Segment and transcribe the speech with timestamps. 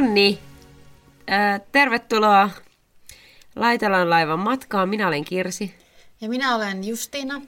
[0.00, 0.38] Nonni,
[1.30, 2.50] äh, tervetuloa
[3.56, 4.88] Laitelan laivan matkaan.
[4.88, 5.74] Minä olen Kirsi.
[6.20, 7.42] Ja minä olen Justiina.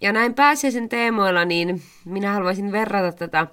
[0.00, 3.46] Ja näin pääsiäisen teemoilla, niin minä haluaisin verrata tätä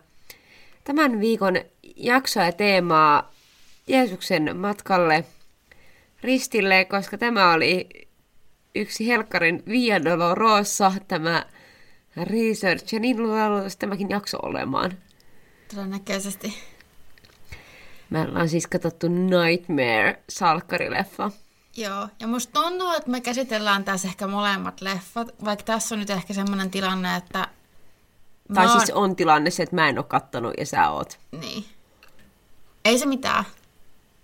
[0.84, 1.56] tämän viikon
[1.96, 3.32] jaksoa ja teemaa
[3.88, 5.26] Jeesuksen matkalle
[6.24, 7.90] ristille, koska tämä oli
[8.76, 11.46] yksi Helkkarin Via Dolorosa, tämä
[12.24, 14.98] research, ja niin luultavasti tämäkin jakso olemaan.
[15.76, 16.73] Todennäköisesti.
[18.14, 21.32] Me ollaan siis katsottu Nightmare-salkkarileffa.
[21.78, 26.10] Joo, ja musta tuntuu, että me käsitellään tässä ehkä molemmat leffat, vaikka tässä on nyt
[26.10, 27.48] ehkä semmoinen tilanne, että...
[28.54, 31.20] Tai oon- siis on tilanne se, että mä en ole kattonut ja sä oot.
[31.32, 31.66] Niin.
[32.86, 33.44] Ei se mitään.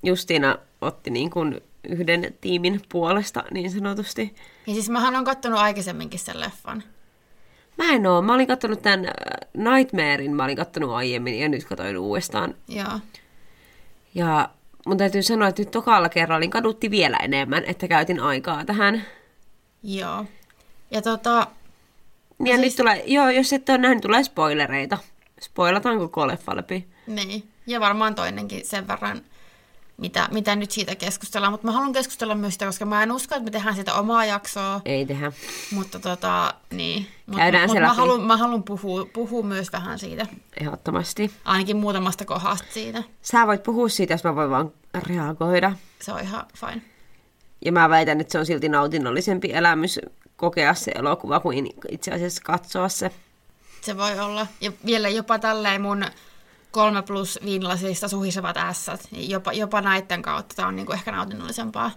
[0.04, 4.36] Justiina otti niin kuin yhden tiimin puolesta niin sanotusti.
[4.68, 6.84] Ja siis mähän on kattonut aikaisemminkin sen leffan.
[7.78, 8.22] Mä en oo.
[8.22, 9.12] Mä olin kattonut tämän äh,
[9.54, 12.56] Nightmarein, mä olin kattonut aiemmin ja nyt katsoin uudestaan.
[12.68, 13.00] Joo.
[14.16, 14.50] Ja
[14.86, 19.06] mun täytyy sanoa, että nyt tokalla kerralla niin kadutti vielä enemmän, että käytin aikaa tähän.
[19.84, 20.26] Joo.
[20.92, 21.48] Ja tota,
[22.46, 24.98] Ja siis- nyt tulee, joo, jos et ole nähnyt, tulee spoilereita.
[25.42, 26.88] Spoilataan koko leffa läpi.
[27.08, 27.44] niin.
[27.68, 29.22] Ja varmaan toinenkin sen verran,
[30.00, 31.54] mitä, mitä nyt siitä keskustellaan.
[31.54, 34.26] Mutta mä haluan keskustella myös sitä, koska mä en usko, että me tehdään siitä omaa
[34.26, 34.82] jaksoa.
[34.86, 35.32] Ei tehdä.
[35.72, 37.08] Mutta tota, niin.
[37.26, 40.28] Mut, Käydään mut se mä haluan, mä haluan puhua, puhua myös vähän siitä.
[40.62, 41.32] Ehdottomasti.
[41.46, 43.04] Ainakin muutamasta kohdasta siitä.
[43.22, 44.72] Sä voit puhua siitä, jos mä voin vaan
[45.08, 45.72] reagoida.
[46.02, 46.82] Se on ihan fine.
[47.66, 50.00] Ja mä väitän, että se on silti nautinnollisempi elämys
[50.36, 53.12] kokea se elokuva kuin itse asiassa katsoa se.
[53.82, 54.48] Se voi olla.
[54.62, 56.06] Ja vielä jopa tälleen mun
[56.72, 59.08] kolme plus viinilasista suhisevat ässät.
[59.12, 61.92] Jopa, jopa näiden kautta tämä on niinku ehkä nautinnollisempaa.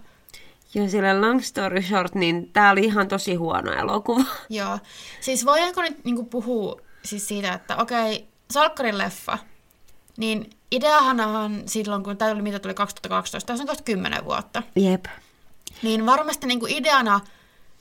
[0.74, 4.24] Ja sille long story short, niin tää oli ihan tosi huono elokuva.
[4.48, 4.78] Joo.
[5.20, 9.38] Siis voidaanko nyt niinku puhua siis siitä, että okei, Salkkarin leffa,
[10.16, 14.62] niin ideahan silloin, kun tämä oli, mitä tuli 2012, tässä on kohta 10 vuotta.
[14.76, 15.04] Jep.
[15.82, 17.20] Niin varmasti niinku ideana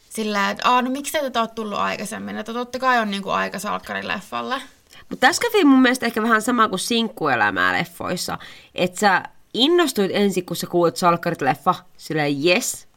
[0.10, 4.08] sillä, että no miksi tätä ole tullut aikaisemmin, että totta kai on niinku aika Salkkarin
[4.08, 4.62] leffalle.
[5.12, 8.38] Mutta tässä kävi mun mielestä ehkä vähän sama kuin sinkkuelämää leffoissa.
[8.76, 9.24] Että sä
[9.54, 12.88] innostuit ensin, kun sä kuulit Salkkarit leffa, silleen yes.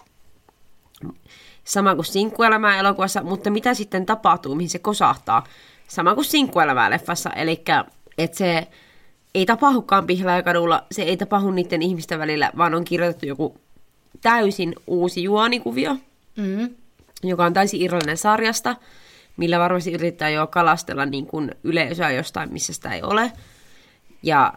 [1.64, 5.44] Sama kuin sinkkuelämää elokuvassa, mutta mitä sitten tapahtuu, mihin se kosahtaa?
[5.88, 7.64] Sama kuin sinkkuelämää leffassa, eli
[8.18, 8.68] että se
[9.34, 13.58] ei tapahdukaan Pihlaajakadulla, se ei tapahdu niiden ihmisten välillä, vaan on kirjoitettu joku
[14.22, 15.96] täysin uusi juonikuvio
[16.36, 16.74] Mm.
[17.22, 18.76] joka on täysin irrallinen sarjasta,
[19.36, 23.32] millä varmasti yrittää jo kalastella niin kuin yleisöä jostain, missä sitä ei ole.
[24.22, 24.52] Ja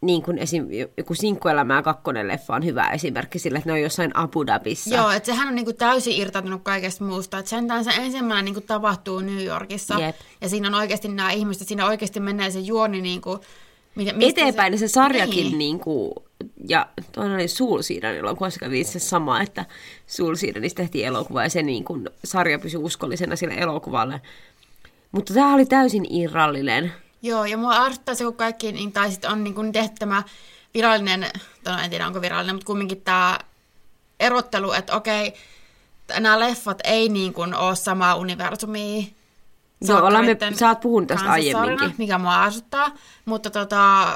[0.00, 0.66] niin kuin esim.
[0.96, 4.96] joku Sinkkuelämää kakkonen leffa on hyvä esimerkki sille, että ne on jossain Abu Dhabissa.
[4.96, 7.38] Joo, että sehän on niinku täysin irtautunut kaikesta muusta.
[7.38, 10.00] Että sentään se ensimmäinen niinku tapahtuu New Yorkissa.
[10.00, 10.16] Jep.
[10.40, 13.40] Ja siinä on oikeasti nämä ihmiset, siinä oikeasti menee se juoni niinku,
[13.94, 15.44] mitä, mistä Eteenpäin se, se sarjakin, Niin.
[15.46, 15.58] niin.
[15.58, 16.12] Niin kuin,
[16.68, 19.64] ja toinen oli Soul Seedan elokuvassa kävi se sama, että
[20.06, 24.20] Soul Seedanista tehtiin elokuva ja se niin kuin, sarja pysyi uskollisena sille elokuvalle.
[25.12, 26.92] Mutta tämä oli täysin irrallinen.
[27.22, 30.22] Joo, ja mua ärsyttää se, kun kaikki, niin, tai sitten on niin kuin tehty tämä
[30.74, 31.26] virallinen,
[31.66, 33.38] no en tiedä onko virallinen, mutta kumminkin tämä
[34.20, 35.34] erottelu, että okei,
[36.20, 39.02] nämä leffat ei niin kuin ole samaa universumia.
[39.80, 41.94] Joo, ollaan me- Salkkareitten sä oot puhunut tästä aiemminkin.
[41.98, 42.90] Mikä mua ärsyttää,
[43.24, 44.06] mutta tota,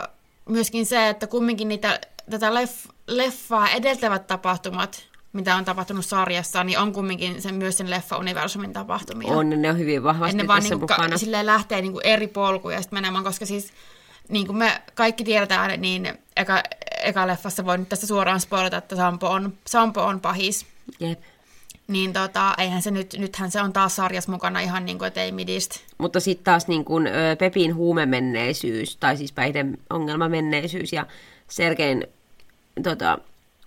[0.49, 6.79] myöskin se, että kumminkin niitä, tätä leff, leffaa edeltävät tapahtumat, mitä on tapahtunut sarjassa, niin
[6.79, 9.33] on kumminkin sen, myös sen leffa-universumin tapahtumia.
[9.33, 11.09] On, ne on hyvin vahvasti Ennen vaan tässä niinku mukana.
[11.09, 13.73] ka- silleen lähtee niinku eri polkuja sitten menemään, koska siis
[14.29, 16.63] niin kuin me kaikki tiedetään, niin eka,
[17.03, 20.67] eka leffassa voi nyt tästä suoraan spoilata, että Sampo on, Sampo on pahis.
[21.01, 21.21] Jep.
[21.89, 25.33] Niin tota, eihän se nyt, nythän se on taas sarjassa mukana ihan niin kuin, ei
[25.33, 25.77] midistä.
[25.99, 31.07] Mutta sitten taas niin kun, ö, Pepin huumemenneisyys, tai siis päihdeongelmamenneisyys ja
[31.49, 32.07] Sergein
[32.83, 33.19] tota,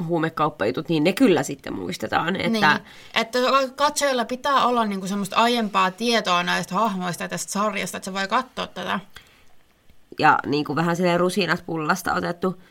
[0.08, 2.36] huumekauppajutut, niin ne kyllä sitten muistetaan.
[2.36, 2.66] Että, Niin.
[3.16, 3.40] Että
[3.76, 8.14] katsojilla pitää olla niin kuin semmoista aiempaa tietoa näistä hahmoista ja tästä sarjasta, että se
[8.14, 9.00] voi katsoa tätä.
[10.20, 12.62] ja niin kuin vähän silleen rusinat pullasta otettu.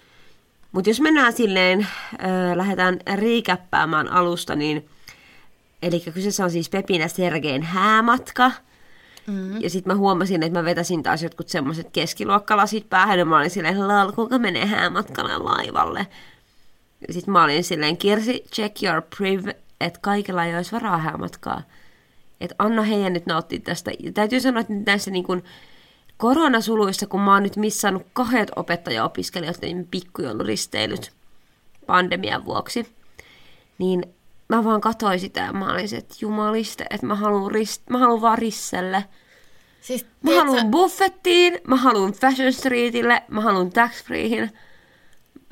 [0.72, 4.88] Mutta jos mennään silleen, äh, lähdetään riikäppäämään alusta, niin
[5.82, 8.50] eli kyseessä on siis Pepin ja Sergein häämatka.
[9.28, 9.60] Mm.
[9.60, 13.50] Ja sitten mä huomasin, että mä vetäsin taas jotkut semmoiset keskiluokkalasit päähän, ja mä olin
[13.50, 16.06] silleen, lal, kuinka menee häämatkalle laivalle.
[17.10, 19.48] Sitten mä olin silleen, Kirsi, check your priv,
[19.80, 21.62] että kaikilla ei olisi varaa häämatkaa.
[22.40, 23.90] Että anna heidän nyt nauttia tästä.
[23.98, 25.44] Ja täytyy sanoa, että näissä niin kuin
[26.16, 31.12] koronasuluissa, kun mä oon nyt missannut kahdet opettajaopiskelijoiden pikkujouluristeilyt
[31.86, 32.86] pandemian vuoksi,
[33.78, 34.02] niin
[34.48, 37.98] mä vaan katsoin sitä ja mä olin se, että jumaliste, että mä haluan, rist, mä
[37.98, 39.04] haluan vaan risselle.
[39.80, 44.50] Siis, Mä haluan buffettiin, mä haluan fashion streetille, mä haluan tax freehin.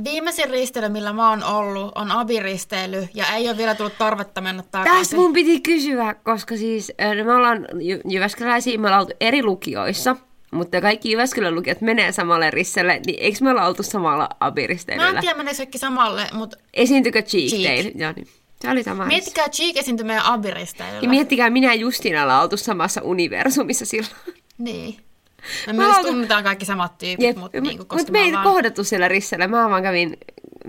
[0.04, 4.62] Viimeisin risteily, millä mä oon ollut, on abiristeily, ja ei ole vielä tullut tarvetta mennä
[4.70, 4.98] takaisin.
[4.98, 9.42] Tästä mun piti kysyä, koska siis äh, me ollaan Jy- Jyväskyläisiä, me ollaan oltu eri
[9.42, 10.16] lukioissa,
[10.52, 15.08] mutta kaikki Jyväskylän lukiot menee samalle risselle, niin eikö me olla oltu samalla Mä abiristeilyllä?
[15.10, 17.94] en tiedä, meneekö kaikki samalle, mutta Esiintykö Cheek Cheek.
[17.94, 18.26] Joo, niin.
[18.62, 19.06] Se oli sama.
[19.06, 21.00] miettikää Cheek esiintyi meidän abiristeilyllä.
[21.02, 24.12] Ja miettikää, minä ja Justina ollaan oltu samassa universumissa silloin.
[24.58, 24.96] Niin.
[25.66, 28.18] Me Mä myös oltu- tunnetaan kaikki samat tyypit, Jep, mutta mut, niinku, mut koska me
[28.18, 28.44] me ei ollaan...
[28.44, 29.48] kohdattu siellä rissellä.
[29.48, 30.16] Mä vaan kävin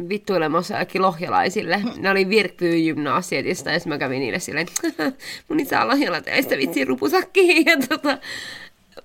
[0.10, 1.81] vittuilemassa jollekin lohjalaisille.
[1.98, 4.68] Ne oli Virkbyyn gymnasietista ja mä kävin niille silleen,
[5.50, 7.66] mun isä lahjalla teistä vitsi rupusakkiin.
[7.69, 8.18] Ja tota,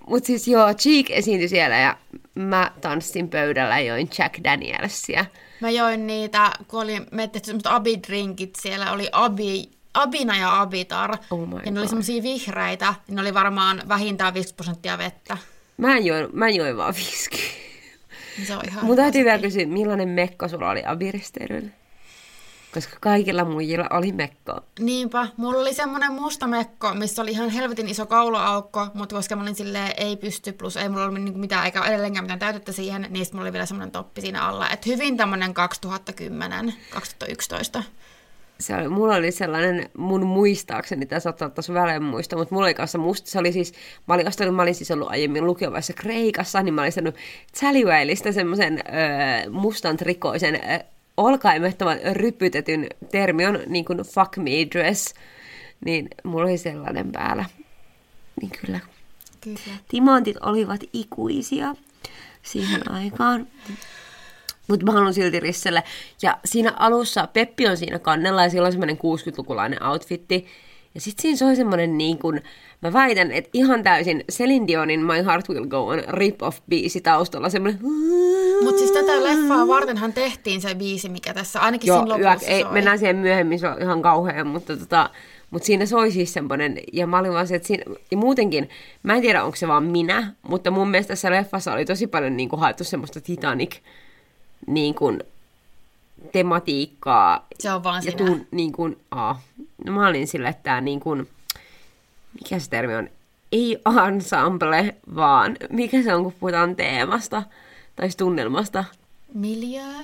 [0.06, 1.96] mut siis joo, Cheek esiintyi siellä ja
[2.34, 5.24] mä tanssin pöydällä ja join Jack Danielsia.
[5.62, 11.16] Mä join niitä, kun oli, me tehty semmoset abidrinkit, siellä oli abi, abina ja abitar.
[11.30, 11.88] Oh ja ne oli God.
[11.88, 15.36] semmosia vihreitä, ja ne oli varmaan vähintään 50 prosenttia vettä.
[15.76, 17.38] Mä join, mä join vaan viski.
[18.46, 21.70] Se on ihan Mun täytyy vielä kysyä, millainen mekko sulla oli abiristeilyllä?
[22.74, 24.60] Koska kaikilla muijilla oli mekko.
[24.80, 29.42] Niinpä, mulla oli semmonen musta mekko, missä oli ihan helvetin iso kaulaaukko, mutta koska mä
[29.42, 33.06] olin silleen ei pysty, plus ei mulla ollut niinku mitään, eikä edelleenkään mitään täytettä siihen,
[33.10, 34.70] niin mulla oli vielä semmonen toppi siinä alla.
[34.70, 37.82] Et hyvin tämmönen 2010, 2011.
[38.60, 42.74] se oli, mulla oli sellainen, mun muistaakseni, tässä saattaa taas välein muista, mutta mulla oli
[42.74, 43.72] kanssa musta, se oli siis,
[44.08, 47.14] mä olin ostanut, mä olin siis ollut aiemmin lukiovaiheessa Kreikassa, niin mä olin saanut
[47.54, 50.78] Säljuäilistä semmoisen öö, mustan trikoisen, öö,
[51.22, 55.14] olkaimettoman rypytetyn termi on niin kuin fuck me dress,
[55.84, 57.44] niin mulla oli sellainen päällä.
[58.40, 58.80] Niin kyllä,
[59.40, 59.78] Kyllä.
[59.88, 61.74] timantit olivat ikuisia
[62.42, 63.46] siihen aikaan.
[64.68, 65.82] Mutta mä haluan silti risselle.
[66.22, 70.46] Ja siinä alussa Peppi on siinä kannella ja sillä on semmoinen 60-lukulainen outfitti.
[70.94, 72.40] Ja sitten siinä soi semmoinen niin kuin,
[72.82, 77.48] mä väitän, että ihan täysin Celine Dionin My Heart Will Go On rip-off-biisi taustalla.
[77.48, 77.80] Semmoinen...
[78.64, 82.50] Mutta siis tätä leffaa vartenhan tehtiin se biisi, mikä tässä ainakin Joo, siinä yö, lopussa
[82.50, 82.72] ei, soi.
[82.72, 85.10] mennään siihen myöhemmin, se on ihan kauhea, mutta tota,
[85.50, 88.68] mutta siinä soi siis semmoinen, ja mä olin vaan se, että siinä, ja muutenkin,
[89.02, 92.36] mä en tiedä onko se vaan minä, mutta mun mielestä tässä leffassa oli tosi paljon
[92.36, 93.76] niin kuin, haettu semmoista Titanic
[94.66, 95.22] niin kuin,
[96.32, 97.46] tematiikkaa.
[97.60, 98.26] Se on vaan ja sinä.
[98.26, 99.40] tuun, niin kuin, aa,
[99.90, 101.28] mä olin sillä, että tää niin kuin,
[102.34, 103.08] mikä se termi on,
[103.52, 107.42] ei ensemble, vaan mikä se on, kun puhutaan teemasta
[107.96, 108.84] tai tunnelmasta.
[109.34, 109.98] Miljöö?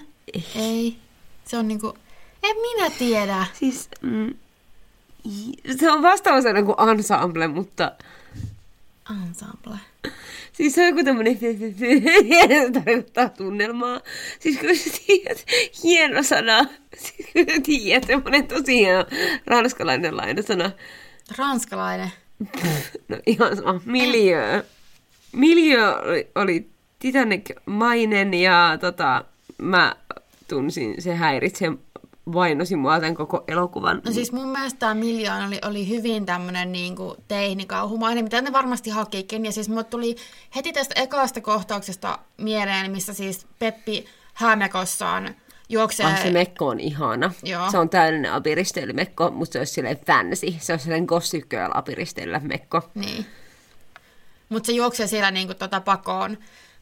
[0.57, 0.99] Ei.
[1.45, 1.99] Se on niinku...
[2.43, 3.47] En minä tiedä.
[3.53, 4.35] Siis, mm,
[5.79, 7.93] se on vastaava sana kuin ensemble, mutta
[9.11, 9.79] Ensemble.
[10.57, 11.39] siis se on joku tämmönen,
[12.75, 14.01] tarkoittaa tunnelmaa.
[14.41, 15.45] Siis kun sä tiedät,
[15.83, 16.59] hieno sana.
[16.97, 19.05] Siis kun sä tiedät, semmonen tosi hieno
[19.47, 20.71] ranskalainen lainasana.
[21.39, 22.13] Ranskalainen.
[23.09, 24.65] No ihan sama, miljö.
[25.33, 26.67] Miljö oli, oli
[26.99, 29.25] Titanic-mainen ja tota,
[29.59, 29.97] mä
[30.49, 31.73] tunsin, se häiritsee
[32.33, 34.03] vainosi mua tämän koko elokuvan.
[34.05, 38.91] No siis mun mielestä tämä Miljoona oli, oli hyvin tämmönen niinku teinikauhumainen, mitä ne varmasti
[38.91, 39.45] hakikin.
[39.45, 40.17] Ja siis mulle tuli
[40.57, 44.05] heti tästä ekasta kohtauksesta mieleen, missä siis Peppi
[44.35, 45.35] häämekossaan
[45.69, 46.07] juoksee...
[46.07, 47.33] Ah, se mekko on ihana.
[47.43, 47.71] Joo.
[47.71, 50.55] Se on täydellinen apiristelymekko, mutta se olisi silleen fancy.
[50.59, 52.91] Se on sellainen gossip girl apiristelymekko.
[52.95, 53.27] Niin.
[54.49, 56.39] Mutta se juoksee siellä niinku tota pakoon,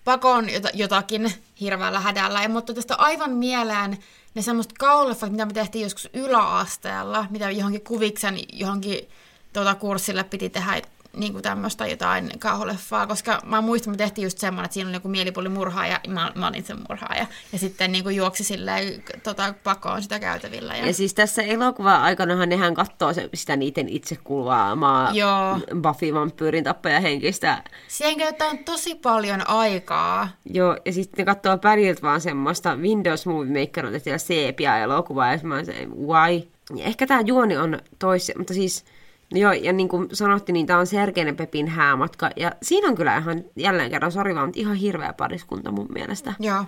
[0.07, 2.43] pakoon jota, jotakin hirveällä hädällä.
[2.43, 3.99] Ja mutta tästä aivan mieleen
[4.35, 9.09] ne semmoista kauleffat, mitä me tehtiin joskus yläasteella, mitä johonkin kuviksen johonkin
[9.53, 10.83] tota kurssille piti tehdä
[11.17, 15.09] niinku tämmöistä jotain kauhuleffaa, koska mä muistan, me tehtiin just semmoinen, että siinä oli joku
[15.09, 20.19] mielipuolimurhaaja, ja mä, mä olin se murhaaja, ja sitten niinku juoksi silleen tota, pakoon sitä
[20.19, 20.77] käytävillä.
[20.77, 20.87] Ja...
[20.87, 25.59] Ja siis tässä elokuvan aikanahan nehän katsoo se, sitä niiden itse kuvaamaa Joo.
[25.83, 27.63] Buffy vampyyrin tappaja henkistä.
[27.89, 30.29] Siihen käytetään tosi paljon aikaa.
[30.45, 35.33] Joo, ja sitten ne katsoo päriltä vaan semmoista Windows Movie Maker on tehty sepia elokuvaa,
[35.33, 36.49] ja mä se, why?
[36.75, 38.85] Ja ehkä tämä juoni on tois, mutta siis,
[39.33, 43.17] joo, ja niin kuin sanottiin, niin tämä on Sergeinen Pepin häämatka, ja siinä on kyllä
[43.17, 46.35] ihan, jälleen kerran, sori vaan, mutta ihan hirveä pariskunta mun mielestä.
[46.41, 46.65] Joo.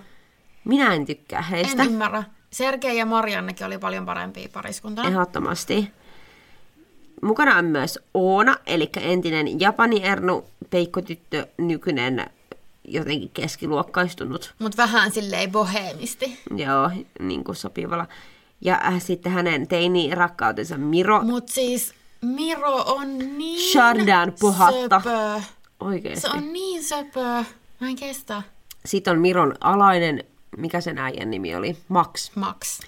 [0.65, 1.83] Minä en tykkää heistä.
[1.83, 2.23] En ymmärrä.
[2.51, 5.09] Sergei ja Mariannekin oli paljon parempia pariskuntana.
[5.09, 5.91] Ehdottomasti.
[7.21, 12.29] mukana on myös Oona, eli entinen Japani Ernu, peikkotyttö, nykyinen
[12.83, 14.53] jotenkin keskiluokkaistunut.
[14.59, 16.39] Mut vähän silleen boheemisti.
[16.55, 18.07] Joo, niin kuin sopivalla.
[18.61, 21.21] Ja äh, sitten hänen teini-rakkautensa Miro.
[21.21, 25.01] Mut siis Miro on niin Chardin puhatta.
[25.03, 25.41] söpö.
[25.79, 26.21] Oikeesti.
[26.21, 27.43] Se on niin söpö.
[27.79, 28.41] Mä en kestä.
[28.85, 30.23] Sitten on Miron alainen,
[30.57, 31.77] mikä sen äijän nimi oli?
[31.87, 32.31] Max.
[32.35, 32.79] Max.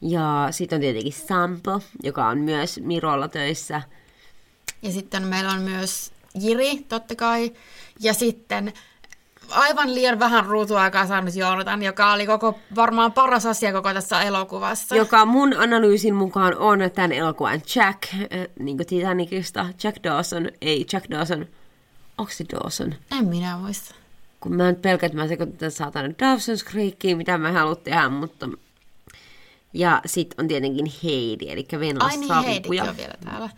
[0.00, 3.82] Ja sitten on tietenkin Sampo, joka on myös Mirolla töissä.
[4.82, 7.52] Ja sitten meillä on myös Jiri, totta kai.
[8.00, 8.72] Ja sitten
[9.52, 14.96] aivan liian vähän ruutuaikaa saanut Joonatan, joka oli koko, varmaan paras asia koko tässä elokuvassa.
[14.96, 18.20] Joka mun analyysin mukaan on tämän elokuvan Jack, äh,
[18.58, 19.66] niin kuin Titanicista.
[19.84, 21.46] Jack Dawson, ei Jack Dawson,
[22.18, 22.94] onko se Dawson?
[23.18, 23.94] En minä muista.
[24.40, 28.48] Kun mä nyt pelkään, että mä sekoitan saatana Dawson's Creekiin, mitä mä haluan tehdä, mutta...
[29.74, 33.50] Ja sit on tietenkin Heidi, eli Venla Ai niin, Heidikin on vielä täällä.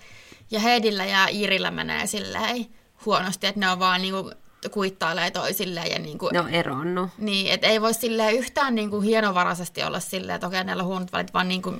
[0.50, 2.66] Ja Heidillä ja Irillä menee silleen
[3.06, 4.30] huonosti, että ne on vaan niinku
[4.68, 7.10] kuittailee toisilleen ja niinku, Ne on eronnut.
[7.18, 11.12] Niin, että ei voi silleen yhtään niinku hienovaraisesti olla silleen, että okei, näillä on huonot
[11.12, 11.74] välit, vaan niinku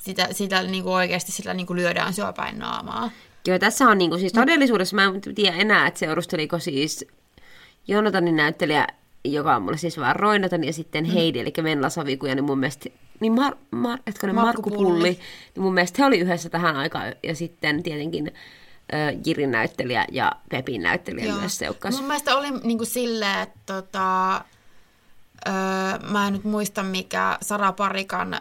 [0.00, 3.10] sitä, sitä niinku oikeasti sillä niinku lyödään syöpäin naamaa.
[3.46, 7.04] Joo, tässä on niinku, siis todellisuudessa mä en tiedä enää, että seurusteliko siis
[7.88, 8.86] Jonatanin näyttelijä,
[9.24, 12.90] joka on mulle siis vaan Roinatan, ja sitten Heidi, eli Venla Savikuja, niin mun mielestä,
[13.20, 14.92] niin Mar, Mar, etkö Markku Markku Pulli.
[14.92, 15.18] Pulli,
[15.54, 18.32] niin mun mielestä he oli yhdessä tähän aikaan, ja sitten tietenkin
[19.26, 21.38] Jirin näyttelijä ja Pepin näyttelijä Joo.
[21.38, 21.94] myös seukkas.
[21.96, 24.34] Mun mielestä oli niinku silleen, että tota,
[25.46, 25.52] öö,
[26.10, 28.40] mä en nyt muista mikä Sara Parikan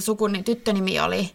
[0.00, 1.32] sukuni, tyttönimi oli,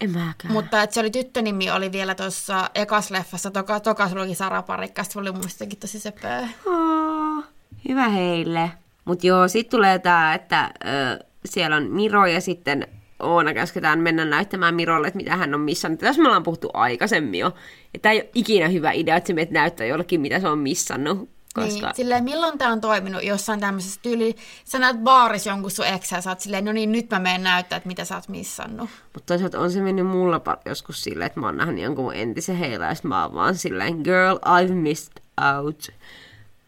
[0.00, 0.52] En mäkään.
[0.52, 5.04] mutta että se oli tyttönimi oli vielä tuossa ekas leffassa, toka, tokas luki Sara Parikka,
[5.04, 6.48] se oli mun jotenkin tosi söpöä.
[6.66, 7.44] Oh,
[7.88, 8.70] hyvä heille.
[9.04, 12.86] Mutta joo, sitten tulee tämä, että ö, siellä on Miro ja sitten
[13.18, 16.00] Oona käsketään mennä näyttämään Mirolle, että mitä hän on missannut.
[16.00, 17.54] Tässä me ollaan puhuttu aikaisemmin jo.
[18.02, 21.30] Tämä ei ole ikinä hyvä idea, että se menet näyttää jollekin, mitä se on missannut.
[21.54, 21.86] Koska...
[21.86, 26.16] Niin, silleen, milloin tämä on toiminut jossain tämmöisessä tyyli, sä näet baarissa jonkun sun eksä
[26.16, 28.90] ja sä oot silleen, no niin, nyt mä menen näyttää, että mitä sä oot missannut.
[29.14, 32.56] Mutta toisaalta on se mennyt mulla joskus silleen, että mä oon nähnyt jonkun mun entisen
[32.56, 35.22] heilä, ja mä oon vaan silleen, girl, I've missed
[35.56, 35.88] out.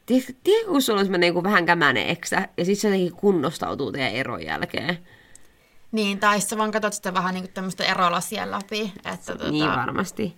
[0.07, 0.33] Tiedätkö,
[0.67, 4.99] kun sulla olisi joku vähän kämäinen eksä, ja sitten se jotenkin kunnostautuu teidän eron jälkeen.
[5.93, 8.93] Niin, tai sä vaan katsot sitä vähän niin kuin tämmöistä erolasien läpi.
[9.05, 10.37] Että, tota, Niin varmasti.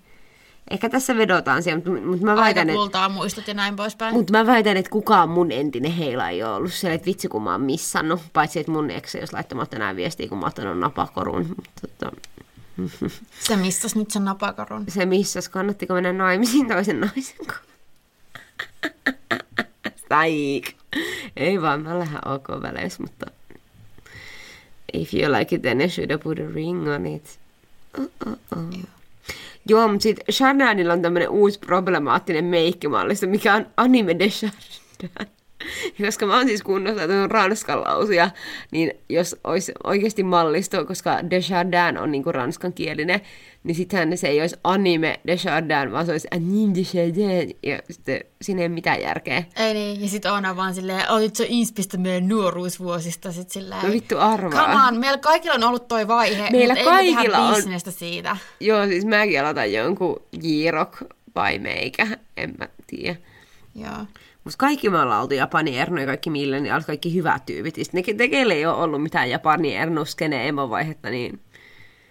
[0.71, 4.15] Ehkä tässä vedotaan siihen, mutta, mutta mä aika väitän, että kultaa muistot ja näin poispäin.
[4.15, 7.43] mutta mä väitän, että kukaan mun entinen heila ei ole ollut siellä, että vitsi kun
[7.43, 8.21] mä oon missannut.
[8.33, 11.47] Paitsi, että mun ex jos laittamatta tänään viestiä, kun mä oon ottanut napakorun.
[11.49, 12.17] Mutta, tota,
[13.49, 14.85] Se missas nyt sen napakarun.
[14.89, 17.65] se missas, kannattiko mennä naimisiin toisen naisen kanssa.
[20.05, 20.77] Staik.
[21.37, 23.27] Ei vaan, mä lähden ok väleissä, mutta
[24.93, 27.39] if you like it, then you should have put a ring on it.
[27.99, 28.87] Uh-uh-uh.
[29.69, 35.29] Joo, mutta sitten Chardinilla on tämmöinen uusi problemaattinen meikkimallista, mikä on anime de Chardin.
[36.07, 38.31] Koska mä oon siis kunnostautunut ranskan lausuja,
[38.71, 43.21] niin jos olisi oikeasti mallisto, koska de Chardin on niinku ranskan kielinen,
[43.65, 47.79] niin sittenhän se ei olisi anime de Chardin, vaan se olisi anime de Chardin, ja
[47.91, 49.45] sitten siinä ei ole mitään järkeä.
[49.57, 53.83] Ei niin, ja sit Oona vaan silleen, olit sä inspistä meidän nuoruusvuosista, sit silleen.
[53.83, 54.67] No vittu arvaa.
[54.67, 57.55] Come on, meillä kaikilla on ollut toi vaihe, Meillä mutta ei me kaikilla tehdä on.
[57.55, 58.37] bisnestä siitä.
[58.61, 61.03] Joo, siis mäkin aloitan jonkun J-rock
[61.35, 63.17] vai meikä, en mä tiedä.
[63.75, 64.07] Joo.
[64.45, 67.79] Mutta kaikki me ollaan oltu Japani Erno ja kaikki milleniaalit, kaikki hyvät tyypit.
[67.79, 71.41] Ja sitten ne, ei ole ollut mitään Japani Erno skene emovaihetta, niin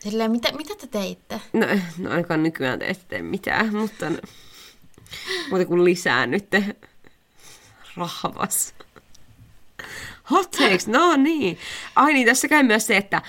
[0.02, 1.42] Silleen, mitä, mitä te teitte?
[1.54, 1.66] no,
[1.98, 4.18] no ainakaan nykyään te ette tee mitään, mutta no,
[5.50, 6.48] muuta kuin lisää nyt
[7.98, 8.74] rahvas.
[10.32, 11.58] Hot takes, no niin.
[11.96, 13.22] Ai niin, tässä käy myös se, että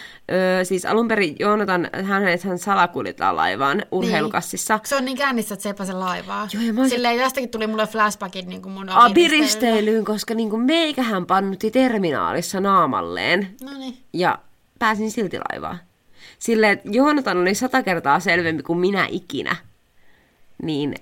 [0.60, 4.80] ö, siis alun perin Joonatan, hän, hän salakuljetaan laivaan urheilukassissa.
[4.84, 6.48] Se on niin kännissä, että se ei pääse laivaa.
[6.52, 10.50] Joo, ja mä Silleen tästäkin tuli mulle flashbackit niin kuin mun A, piristeilyyn, koska niin
[10.50, 13.56] kuin meikähän pannutti terminaalissa naamalleen.
[13.62, 13.98] No niin.
[14.12, 14.38] ja
[14.78, 15.78] pääsin silti laivaan.
[16.42, 19.56] Silleen, että Joonatan oli sata kertaa selvempi kuin minä ikinä.
[20.62, 20.94] Niin,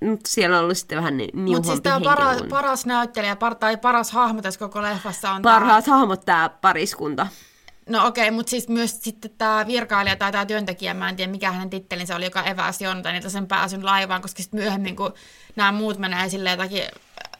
[0.00, 2.86] mutta siellä on ollut sitten vähän ni- niuhompi Mutta siis tämä henkilö para, kuin- paras
[2.86, 7.26] näyttelijä par, tai paras hahmo tässä koko leffassa on Parhaat hahmot tämä pariskunta.
[7.88, 11.32] No okei, okay, mutta siis myös sitten tämä virkailija tai tämä työntekijä, mä en tiedä
[11.32, 15.14] mikä hänen tittelinsä oli, joka eväsi Jontanilta sen pääsyn laivaan, koska sitten myöhemmin kun
[15.56, 16.84] nämä muut menee silleen jotakin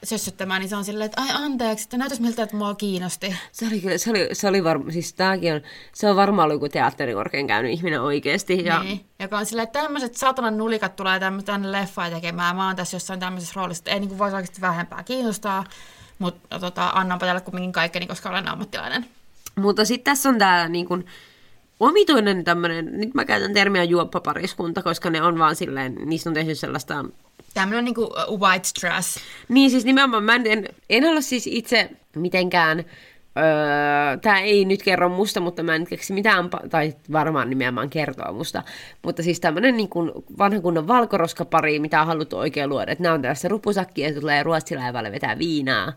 [0.04, 3.37] sössöttämään, niin se on silleen, että ai anteeksi, että näytäisi miltä, että mua kiinnosti.
[3.52, 5.61] Se oli, kyllä- se oli, se oli varma, siis tääkin on,
[5.95, 8.64] se on varmaan ollut joku teatterikorkean käynyt ihminen oikeasti.
[8.64, 9.04] Ja, Niin.
[9.19, 13.21] Joka on silleen, että tämmöiset saatanan nulikat tulee tänne leffaan tekemään, mä oon tässä jossain
[13.21, 15.64] tämmöisessä roolissa, että ei niin voisi oikeasti vähempää kiinnostaa,
[16.19, 19.07] mutta tota, annanpa tälle kumminkin kaikkeni, koska olen ammattilainen.
[19.57, 21.04] Mutta sitten tässä on tämä niin kun,
[21.80, 26.54] omituinen tämmöinen, nyt mä käytän termiä juoppapariskunta, koska ne on vaan silleen, niistä on tehty
[26.54, 27.04] sellaista
[27.54, 29.18] Tämmöinen niinku white trash.
[29.49, 35.09] Niin siis nimenomaan mä en, en ole siis itse mitenkään, öö, tämä ei nyt kerro
[35.09, 38.62] musta, mutta mä en keksi mitään, tai varmaan nimenomaan kertoa musta,
[39.02, 43.14] mutta siis tämmöinen niin kuin vanhan kunnon valkoroskapari, mitä on haluttu oikein luoda, että nämä
[43.14, 45.92] on tällaista rupusakkia, ja tulee ruotsilaivalle vetää viinaa,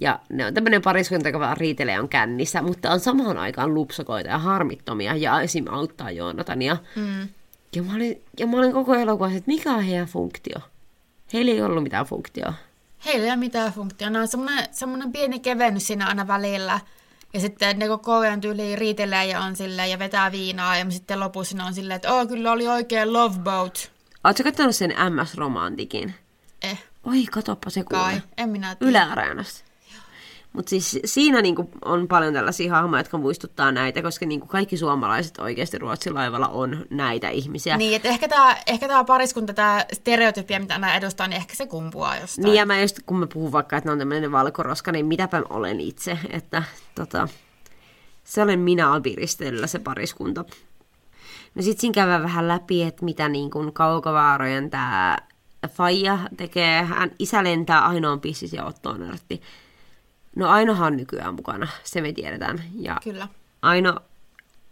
[0.00, 4.30] ja ne on tämmöinen pariskunta, joka vaan riitelee on kännissä, mutta on samaan aikaan lupsakoita
[4.30, 5.64] ja harmittomia, ja esim.
[5.68, 6.76] auttaa Joonatania.
[6.96, 7.28] Mm.
[7.74, 10.58] Ja, mä olin, ja mä olin koko elokuvassa, että mikä on heidän funktio?
[11.32, 12.54] Heillä ei ollut mitään funktioa.
[13.04, 14.10] Heillä ei ole mitään funktiota.
[14.10, 16.80] Ne on semmoinen, semmoinen pieni kevennys siinä aina välillä.
[17.32, 20.76] Ja sitten ne koko ajan tyyliin riitelee ja on silleen ja vetää viinaa.
[20.76, 23.90] Ja sitten lopussa ne on silleen, että oh, kyllä oli oikein love boat.
[24.24, 26.14] Oletko katsonut sen MS Romantikin?
[26.62, 28.02] Eh, Oi, katoppa se kuule.
[28.02, 28.20] kai.
[28.36, 28.90] En minä tiedä.
[28.90, 29.64] Yle-areenasta.
[30.54, 35.38] Mutta siis siinä niinku on paljon tällaisia hahmoja, jotka muistuttaa näitä, koska niinku kaikki suomalaiset
[35.38, 37.76] oikeasti Ruotsin laivalla on näitä ihmisiä.
[37.76, 41.66] Niin, että ehkä tämä ehkä tää pariskunta, tämä stereotypia, mitä nämä edustaa, niin ehkä se
[41.66, 42.44] kumpuaa jostain.
[42.44, 45.42] Niin ja mä just, kun mä puhun vaikka, että ne on tämmöinen valkoroska, niin mitäpä
[45.50, 46.62] olen itse, että
[46.94, 47.28] tota,
[48.24, 50.44] se olen minä Albiristellä se pariskunta.
[51.54, 55.18] No sit siinä käydään vähän läpi, että mitä niin kuin Kaukovaarojen tämä
[55.68, 56.82] Faija tekee.
[56.82, 59.40] Hän isä lentää ainoan pissis ja Otto on nörtti.
[60.36, 62.62] No Ainohan on nykyään mukana, se me tiedetään.
[62.74, 63.28] Ja Kyllä.
[63.62, 64.00] Aino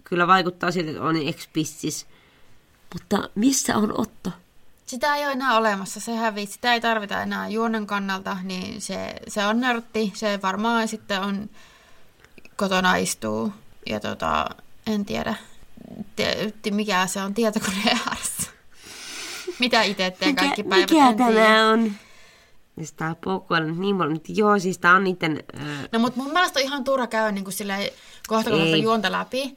[0.04, 2.06] kyllä vaikuttaa siltä, että on ex-pissis.
[2.92, 4.30] Mutta missä on Otto?
[4.86, 6.52] Sitä ei ole enää olemassa, se hävisi.
[6.52, 10.12] Sitä ei tarvita enää juonen kannalta, niin se, se on nörtti.
[10.14, 11.50] Se varmaan sitten on
[12.56, 13.52] kotona istuu.
[13.86, 14.46] Ja tota,
[14.86, 15.34] en tiedä,
[16.16, 18.50] te, te- mikä se on tietokoneen ääressä.
[19.60, 21.32] Mitä itse teen kaikki päivät, mikä en tiedä.
[21.32, 21.92] tämä on?
[22.82, 24.12] Ja sitä on poukkoillut niin paljon.
[24.12, 24.24] nyt.
[24.28, 25.44] Joo, siis tää on niiden...
[25.60, 27.90] Äh, No mutta mun mielestä on ihan turha käydä niin kuin silleen,
[28.26, 28.82] kohta Ei.
[28.82, 29.56] juonta läpi.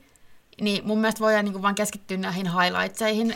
[0.62, 3.36] Niin mun mielestä voidaan niin kuin vaan keskittyä näihin highlightseihin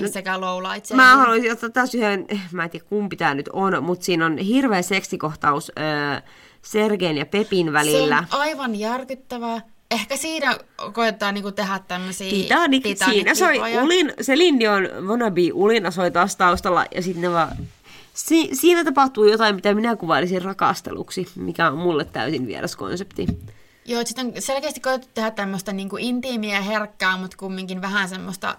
[0.00, 1.04] no, sekä lowlightseihin.
[1.04, 4.38] Mä haluaisin ottaa taas yhden, mä en tiedä kumpi tää nyt on, mutta siinä on
[4.38, 6.22] hirveä seksikohtaus äh,
[6.62, 8.24] Sergein ja Pepin välillä.
[8.30, 9.60] Se on aivan järkyttävää.
[9.90, 10.58] Ehkä siinä
[10.92, 13.58] koetaan niinku tehdä tämmöisiä Titanic, siinä soi.
[13.82, 17.56] Ulin, Celine Dion Wannabe Ulina soi taas taustalla ja sitten ne vaan...
[18.16, 23.26] Si- siinä tapahtuu jotain, mitä minä kuvailisin rakasteluksi, mikä on mulle täysin vieras konsepti.
[23.84, 28.56] Joo, sitten on selkeästi koettu tehdä tämmöistä niinku intiimiä herkkää, mutta kumminkin vähän semmoista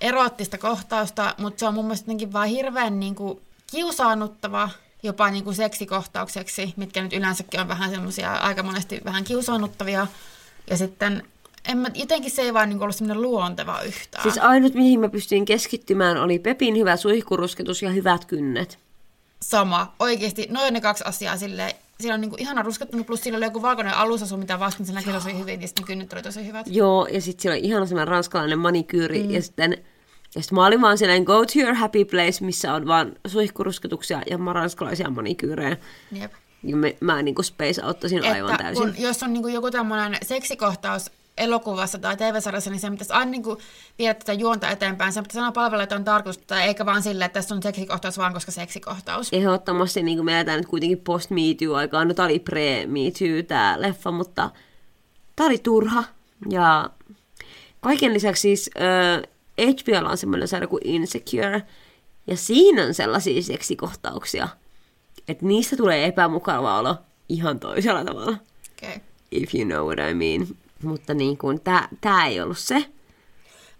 [0.00, 4.70] eroottista kohtausta, mutta se on mun mielestä jotenkin vaan hirveän niinku kiusaannuttava
[5.02, 10.06] jopa niinku seksikohtaukseksi, mitkä nyt yleensäkin on vähän semmoisia aika monesti vähän kiusaannuttavia.
[10.70, 11.22] Ja sitten
[11.68, 14.22] en mä, jotenkin se ei vaan niinku ollut semmoinen luonteva yhtään.
[14.22, 18.78] Siis ainut, mihin mä pystyin keskittymään, oli Pepin hyvä suihkurusketus ja hyvät kynnet.
[19.42, 19.94] sama.
[19.98, 21.74] Oikeasti, noin ne kaksi asiaa silleen.
[22.00, 25.10] Siinä on niinku ihana ruskettunut, plus siinä oli joku valkoinen alusasu, mitä vastin se näki
[25.10, 26.66] tosi hyvin, ja sitten ne kynnet oli tosi hyvät.
[26.70, 29.30] Joo, ja sitten siellä oli ihana semmoinen ranskalainen manikyyri, mm.
[29.30, 29.76] ja sitten
[30.34, 34.22] ja sit mä olin vaan silleen go to your happy place, missä on vaan suihkurusketuksia
[34.30, 35.76] ja ranskalaisia manikyyrejä.
[36.12, 36.32] Jep.
[36.62, 38.82] Ja me, mä niin kuin space auttaisin aivan täysin.
[38.82, 43.58] Kun, jos on niinku joku tämmöinen seksikohtaus elokuvassa tai TV-sarjassa, niin se pitäisi aina niinku
[43.98, 45.12] viedä tätä juonta eteenpäin.
[45.12, 48.52] Se pitäisi aina palvella jotain tarkoitusta, eikä vaan silleen, että tässä on seksikohtaus vaan koska
[48.52, 49.28] seksikohtaus.
[49.32, 52.08] Ehdottomasti niin kuin me eletään nyt kuitenkin post me too aikaan.
[52.08, 54.50] No tää oli pre me too tää leffa, mutta
[55.36, 56.04] tää oli turha.
[56.50, 56.90] Ja
[57.80, 59.22] kaiken lisäksi siis äh,
[59.60, 61.62] HBOlla on semmoinen sarja kuin Insecure.
[62.26, 64.48] Ja siinä on sellaisia seksikohtauksia,
[65.28, 66.96] että niistä tulee epämukava olo
[67.28, 68.36] ihan toisella tavalla.
[68.82, 69.00] Okay.
[69.30, 70.48] If you know what I mean.
[70.82, 72.86] Mutta niin kuin, tää, tää ei ollut se.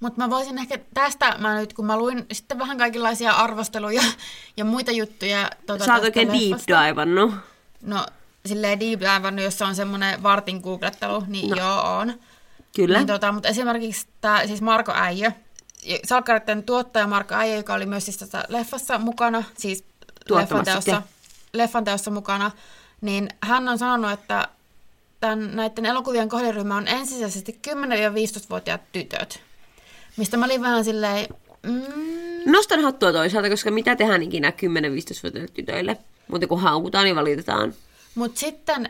[0.00, 4.02] Mutta mä voisin ehkä tästä, mä nyt kun mä luin sitten vähän kaikenlaisia arvosteluja
[4.56, 5.50] ja muita juttuja.
[5.66, 7.35] Tuota, Sä oot oikein deep divannut.
[7.82, 8.06] No
[8.46, 11.56] silleen deep divannut, jos on semmoinen vartin googlettelu, niin no.
[11.56, 12.14] joo on.
[12.76, 12.98] Kyllä.
[12.98, 15.32] Niin, tota, mutta esimerkiksi tämä siis Marko Äijö,
[16.04, 19.85] Salkkareiden tuottaja Marko Äijö, joka oli myös siis tässä leffassa mukana, siis
[20.28, 21.02] Tuottamassa leffanteossa,
[21.52, 22.50] leffanteossa mukana,
[23.00, 24.48] niin hän on sanonut, että
[25.28, 29.40] tämän, näiden elokuvien kohderyhmä on ensisijaisesti 10-15-vuotiaat tytöt.
[30.16, 31.26] Mistä mä olin vähän silleen,
[31.62, 35.96] mm, Nostan hattua toisaalta, koska mitä tehdään ikinä 10-15-vuotiaille tytöille?
[36.28, 37.74] Mutta kun haukutaan, niin valitetaan.
[38.14, 38.88] Mutta sitten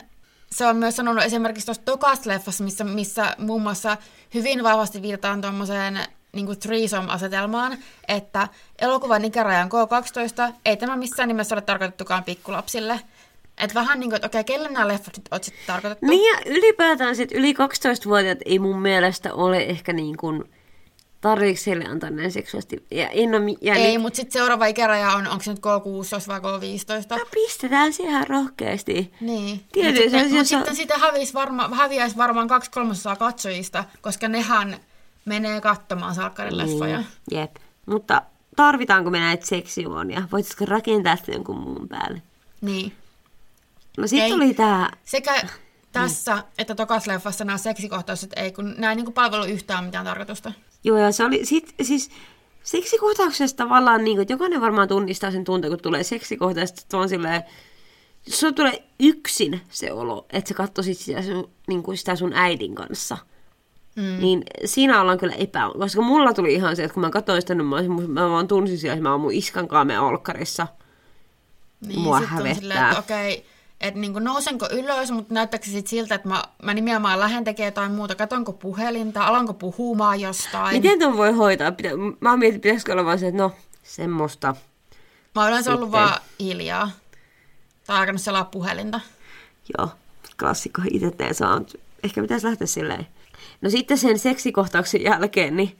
[0.52, 3.96] se on myös sanonut esimerkiksi tuossa tokas leffassa, missä, missä muun muassa
[4.34, 5.98] hyvin vahvasti viitataan tuommoiseen
[6.32, 13.00] niin threesome-asetelmaan, että elokuvan ikäraja on K12, ei tämä missään nimessä ole tarkoitettukaan pikkulapsille.
[13.58, 16.06] Että vähän niin kuin, että okei, kelle nämä leffat nyt on sitten tarkoitettu?
[16.06, 20.44] Niin ja ylipäätään sit yli 12-vuotiaat ei mun mielestä ole ehkä niin kuin
[21.20, 22.86] tarviiko sille antaa näin seksuaalisesti?
[22.90, 26.28] Ja, en ole, ja Ei, nyt, mutta sitten seuraava ikäraja on, onko se nyt K16
[26.28, 27.18] vai K15?
[27.18, 29.12] no, pistetään siihen rohkeasti.
[29.20, 29.60] Niin.
[29.72, 33.84] Tietysti Mutta se sitten, mut se- sitten sitä hävisi varma, häviäisi varmaan kaksi kolmasosaa katsojista,
[34.00, 34.76] koska nehän
[35.24, 36.96] menee katsomaan salkkarileffoja.
[36.96, 37.56] Niin, jep.
[37.86, 38.22] Mutta
[38.56, 40.22] tarvitaanko me näitä seksijuonia?
[40.32, 42.22] Voitaisiko rakentaa sitä jonkun muun päälle?
[42.60, 42.92] Niin.
[43.96, 44.30] No sit Ei.
[44.30, 44.96] tuli tää...
[45.04, 45.42] Sekä
[45.92, 50.52] tässä että tokas leffassa nämä seksikohtaukset ei, kun nämä ei niin palvelu yhtään mitään tarkoitusta.
[50.84, 52.10] Joo, ja se oli sit, siis
[52.62, 57.08] seksikohtauksessa tavallaan, niin kuin, että jokainen varmaan tunnistaa sen tunteen, kun tulee seksikohtaus, että on
[57.08, 57.42] silleen,
[58.26, 62.32] jos sulla tulee yksin se olo, että sä katsoisit sitä sun, niin kuin sitä sun
[62.32, 63.18] äidin kanssa,
[63.96, 64.18] mm.
[64.20, 65.70] niin siinä ollaan kyllä epä...
[65.78, 68.48] Koska mulla tuli ihan se, että kun mä katsoin sitä, niin mä, olisin- mä vaan
[68.48, 70.66] tunsin siellä, että mä oon mun iskan kanssa meidän olkkarissa.
[71.86, 72.54] Niin, Mua hävettää.
[72.54, 73.46] silleen, että okei,
[73.80, 77.92] että niin nousenko ylös, mutta näyttääkö sit siltä, että mä, mä nimenomaan lähden tekemään jotain
[77.92, 80.76] muuta, katonko puhelinta, alanko puhumaan jostain.
[80.76, 81.72] Miten ton voi hoitaa?
[81.72, 81.88] Pitä,
[82.20, 84.54] mä oon mietin, pitäisikö olla vaan se, että no, semmoista.
[85.34, 86.90] Mä oon yleensä ollut vaan hiljaa.
[87.86, 89.00] Tai alkanut selaa puhelinta.
[89.78, 89.88] Joo,
[90.40, 91.58] klassikko itse teen saa.
[91.58, 93.06] mut Ehkä pitäisi lähteä silleen.
[93.60, 95.78] No sitten sen seksikohtauksen jälkeen, niin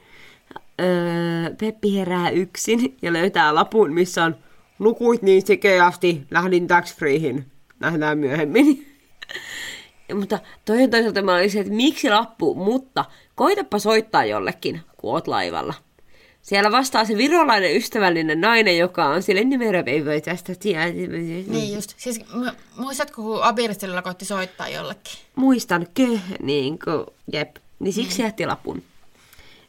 [0.81, 4.37] öö, Peppi herää yksin ja löytää lapun, missä on
[4.79, 7.47] lukuit niin sikeästi, lähdin tax freehin.
[7.81, 8.97] Nähdään myöhemmin.
[10.09, 15.13] Ja, mutta toinen toisaalta mä olin se, että miksi lappu, mutta koitapa soittaa jollekin, kun
[15.13, 15.75] oot laivalla.
[16.43, 20.87] Siellä vastaa se virolainen ystävällinen nainen, joka on sille numero ei voi tästä tiedä.
[20.87, 21.95] Niin just.
[21.97, 25.19] Siis mu- muistatko, kun Abiristillä koitti soittaa jollekin?
[25.37, 28.83] muistan kö, niin kuin, jep, niin siksi jätti lapun.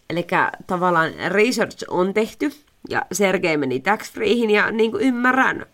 [0.09, 0.27] Eli
[0.67, 2.51] tavallaan research on tehty,
[2.89, 4.13] ja Sergei meni tax
[4.53, 5.65] ja niin kuin ymmärrän,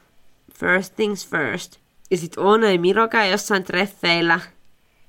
[0.59, 1.82] first things first.
[2.13, 4.39] Ja sitten on ei Miro käy jossain treffeillä,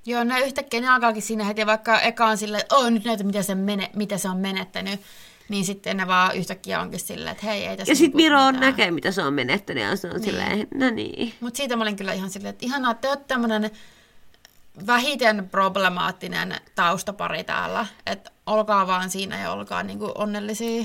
[0.07, 3.25] Joo, ne yhtäkkiä ne alkaakin siinä heti, vaikka eka on silleen, että oh, nyt näytä,
[3.25, 5.01] mitä se, mene, mitä se on menettänyt.
[5.49, 8.43] Niin sitten ne vaan yhtäkkiä onkin silleen, että hei, ei tässä ja sitten niinku Miro
[8.43, 10.25] on näkee, mitä se on menettänyt, ja se on niin.
[10.25, 11.35] silleen, no niin.
[11.41, 13.71] Mutta siitä mä olin kyllä ihan silleen, että ihanaa, että te olette tämmöinen
[14.87, 17.87] vähiten problemaattinen taustapari täällä.
[18.07, 20.85] Että olkaa vaan siinä ja olkaa niinku onnellisia.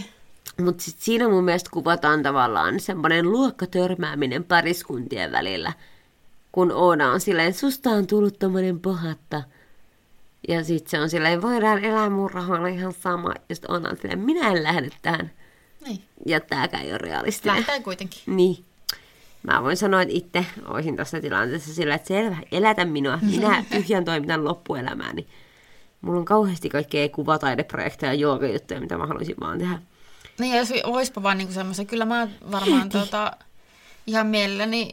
[0.61, 5.73] Mutta sitten siinä mun mielestä kuvataan tavallaan semmoinen luokkatörmääminen pariskuntien välillä,
[6.51, 9.43] kun Oona on silleen, susta on tullut tommonen pohatta.
[10.47, 13.33] Ja sitten se on silleen, voidaan elää mun rahalla ihan sama.
[13.49, 15.31] Ja sitten Oona on silleen, minä en lähde tähän.
[15.85, 17.55] Niin, Ja tääkään ei ole realistinen.
[17.57, 18.21] lähtee kuitenkin.
[18.25, 18.65] Niin.
[19.43, 23.19] Mä voin sanoa, että itse olisin tässä tilanteessa sillä, että selvä, elätä minua.
[23.21, 25.27] Minä tyhjän toimitan loppuelämääni.
[26.01, 29.79] Mulla on kauheasti kaikkea kuvataideprojekteja ja joogajuttuja, mitä mä haluaisin vaan tehdä.
[30.39, 33.31] Niin, jos voispa vaan niinku semmoisen, kyllä mä varmaan tota,
[34.07, 34.89] ihan mielelläni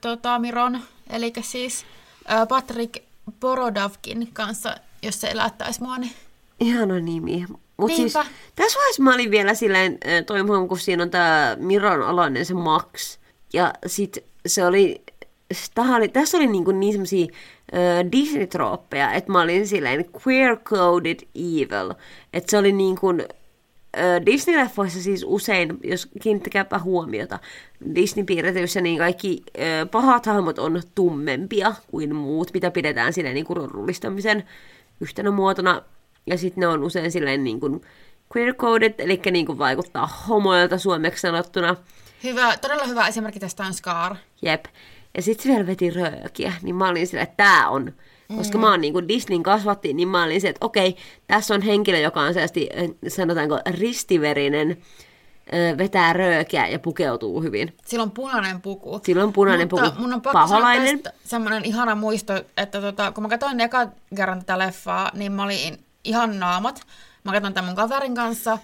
[0.00, 0.80] tota, Miron,
[1.10, 1.86] eli siis
[2.30, 3.04] ä, Patrick
[3.40, 6.12] Borodavkin kanssa, jos se elättäisi mua, niin
[6.60, 7.44] Ihana nimi.
[7.76, 8.12] Mutta siis,
[8.56, 13.18] tässä vaiheessa mä olin vielä silleen toivon, kun siinä on tämä Miron alainen se Max.
[13.52, 15.02] Ja sit se oli,
[15.96, 17.26] oli tässä oli niinku niin semmosia
[17.74, 21.94] äh, Disney-trooppeja, että mä olin silleen queer-coded evil.
[22.32, 23.24] Että se oli niin kuin,
[24.26, 27.38] Disney-leffoissa siis usein, jos kiinnittäkääpä huomiota,
[27.94, 33.70] Disney-piirretyissä niin kaikki äh, pahat hahmot on tummempia kuin muut, mitä pidetään silleen niin kuin
[33.70, 34.44] rullistamisen
[35.00, 35.82] yhtenä muotona.
[36.26, 37.80] Ja sitten ne on usein silleen niin kuin
[38.36, 41.76] queer-coded, eli niin kuin vaikuttaa homoilta suomeksi sanottuna.
[42.24, 44.16] hyvä, todella hyvä esimerkki tästä on Scar.
[44.42, 44.64] Jep.
[45.16, 47.92] Ja sitten se vielä veti röökiä, niin mä olin sillä, että tää on.
[48.36, 51.62] Koska mä oon niin kuin Disneyn kasvatti, niin mä olin se, että okei, tässä on
[51.62, 57.76] henkilö, joka on sellaisesti, äh, sanotaanko, ristiverinen, äh, vetää röökiä ja pukeutuu hyvin.
[57.86, 59.00] Sillä on punainen puku.
[59.04, 60.02] Sillä on punainen Mutta puku.
[60.02, 61.02] mun on pakko Paholainen.
[61.24, 65.84] semmoinen ihana muisto, että tota, kun mä katsoin eka kerran tätä leffaa, niin mä olin
[66.04, 66.82] ihan naamat.
[67.24, 68.58] Mä katsoin tämän mun kaverin kanssa.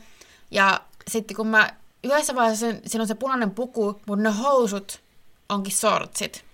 [0.51, 1.71] Ja sitten kun mä
[2.05, 5.01] yhdessä vaiheessa, siinä on se punainen puku, mutta ne housut
[5.49, 6.45] onkin sortsit.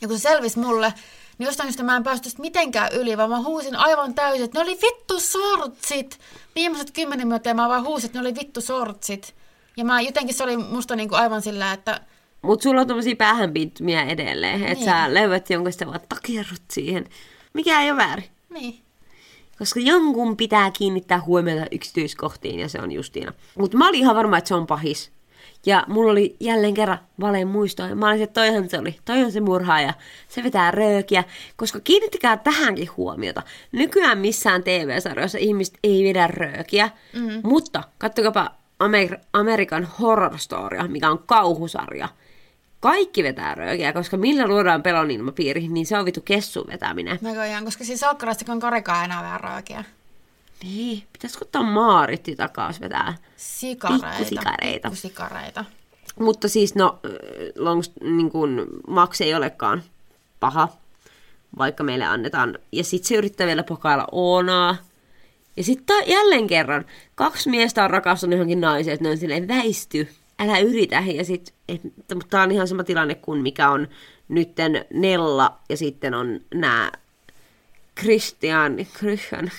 [0.00, 0.94] Ja kun se selvisi mulle,
[1.38, 4.62] niin jostain syystä mä en päästy mitenkään yli, vaan mä huusin aivan täysin, että ne
[4.62, 6.18] oli vittu sortsit.
[6.54, 9.34] Viimeiset kymmenen minuuttia mä vaan huusin, että ne oli vittu sortsit.
[9.76, 12.00] Ja mä jotenkin se oli musta niinku aivan sillä, että
[12.42, 14.84] Mutta sulla on tommosia päähänpinttymiä edelleen, että Niin.
[14.84, 17.04] sä löydät jonkun sitä vaan takerrut siihen.
[17.52, 18.28] Mikä ei ole väärin.
[18.50, 18.80] niin.
[19.58, 23.32] Koska jonkun pitää kiinnittää huomiota yksityiskohtiin ja se on Justiina.
[23.58, 25.10] Mutta mä olin ihan varma, että se on pahis.
[25.66, 27.94] Ja mulla oli jälleen kerran valeen muisto.
[27.94, 28.96] Mä olin että toihan se oli.
[29.04, 29.94] Toi on se murhaaja.
[30.28, 31.24] Se vetää röökiä.
[31.56, 33.42] Koska kiinnittäkää tähänkin huomiota.
[33.72, 36.90] Nykyään missään TV-sarjoissa ihmiset ei vedä röökiä.
[37.12, 37.40] Mm.
[37.42, 38.50] Mutta kattokapa
[38.84, 42.08] Amer- Amerikan Horror Storya, mikä on kauhusarja.
[42.80, 47.18] Kaikki vetää röökiä, koska millä luodaan pelon ilmapiiri, niin se on vittu kessun vetäminen.
[47.20, 49.84] Näköjään, koska siis salkkarastakaan karikaan enää vähän raakia.
[50.62, 53.14] Niin, pitäisikö ottaa Maaritti takaisin vetää?
[53.36, 54.06] Sikareita.
[54.06, 54.88] Pikkusikareita.
[54.88, 55.64] Pikkusikareita.
[56.20, 56.98] Mutta siis no,
[57.56, 59.82] Longs, niin kuin, Max ei olekaan
[60.40, 60.68] paha,
[61.58, 62.58] vaikka meille annetaan.
[62.72, 64.76] Ja sitten se yrittää vielä pokailla Oonaa.
[65.56, 70.08] Ja sitten jälleen kerran, kaksi miestä on rakastunut johonkin naiseen, että ne on silleen, väisty,
[70.38, 71.02] älä yritä.
[71.14, 73.88] Ja sit, et, mutta tämä on ihan sama tilanne kuin mikä on
[74.28, 76.92] nytten Nella ja sitten on nämä
[78.00, 79.50] Christian, Christian,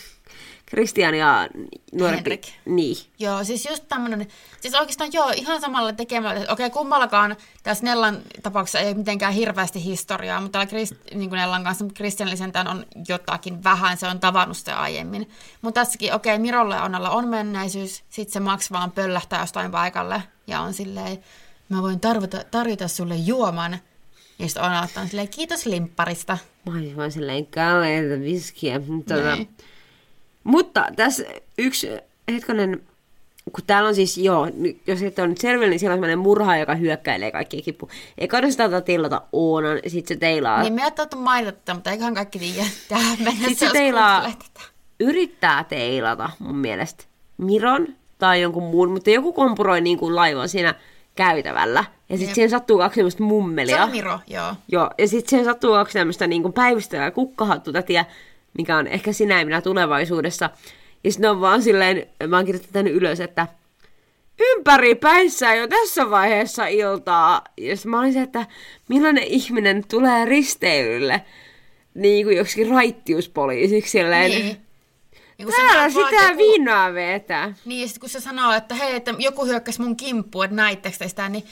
[0.69, 1.47] Christian ja
[1.93, 2.29] nuorempi.
[2.29, 2.47] Henrik.
[2.65, 2.95] Niin.
[3.19, 4.27] Joo, siis just tämmönen,
[4.61, 9.33] siis oikeastaan joo, ihan samalla tekemällä, että okei, kummallakaan tässä Nellan tapauksessa ei ole mitenkään
[9.33, 14.19] hirveästi historiaa, mutta täällä Krist, niin kuin Nellan kanssa, mutta on jotakin vähän, se on
[14.19, 15.29] tavannut sitä aiemmin.
[15.61, 20.23] Mutta tässäkin, okei, Mirolle ja Onnalla on menneisyys, sit se Max vaan pöllähtää jostain paikalle
[20.47, 21.17] ja on silleen,
[21.69, 23.79] mä voin tarvita, tarjota sulle juoman.
[24.39, 26.37] Ja sitten Onna ottaa silleen, kiitos limpparista.
[26.65, 28.79] Mä olin vaan silleen kalleita viskiä.
[28.79, 29.49] Niin.
[30.47, 31.23] Mutta tässä
[31.57, 31.89] yksi
[32.31, 32.81] hetkonen,
[33.53, 34.47] kun täällä on siis, joo,
[34.87, 37.89] jos et ole nyt selvillä, niin siellä on sellainen murha, joka hyökkäilee kaikkia kippu.
[38.17, 40.61] Eikä ole sitä tilata Oonan, sit se teilaa.
[40.61, 44.31] Niin me ei ole mainita mutta eiköhän kaikki tiedä tähän mennessä, Sitten se teilaa,
[44.99, 47.03] yrittää teilata mun mielestä
[47.37, 50.75] Miron tai jonkun muun, mutta joku kompuroi niin kuin laivan siinä
[51.15, 51.85] käytävällä.
[52.09, 53.83] Ja sitten siihen sattuu kaksi semmoista Se mummelia.
[53.83, 54.53] on Miro, joo.
[54.67, 58.05] Joo, ja sitten siihen sattuu kaksi tämmöistä niin päivystävää kukkahattutätiä,
[58.57, 60.49] mikä on ehkä sinä ja minä tulevaisuudessa.
[61.03, 63.47] Ja sitten on vaan silleen, mä oon kirjoittanut tänne ylös, että
[64.39, 67.41] ympäri päissä jo tässä vaiheessa iltaa.
[67.57, 68.45] Ja sit mä olin se, että
[68.87, 71.21] millainen ihminen tulee risteilylle
[71.93, 74.31] niin kuin joksikin raittiuspoliisiksi silleen.
[74.31, 74.57] Niin.
[75.39, 77.53] Sä Täällä sitä joku- viinaa vetää.
[77.65, 80.97] Niin, ja sit kun se sanoo, että hei, että joku hyökkäsi mun kimppuun, että näittekö
[80.97, 81.43] te sitä, niin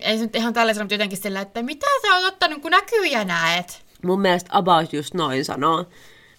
[0.00, 3.06] ei se nyt ihan tällaisena, mutta jotenkin sillä, että mitä sä oot ottanut, kun näkyy
[3.06, 3.84] ja näet.
[4.04, 5.84] Mun mielestä about just noin sanoo.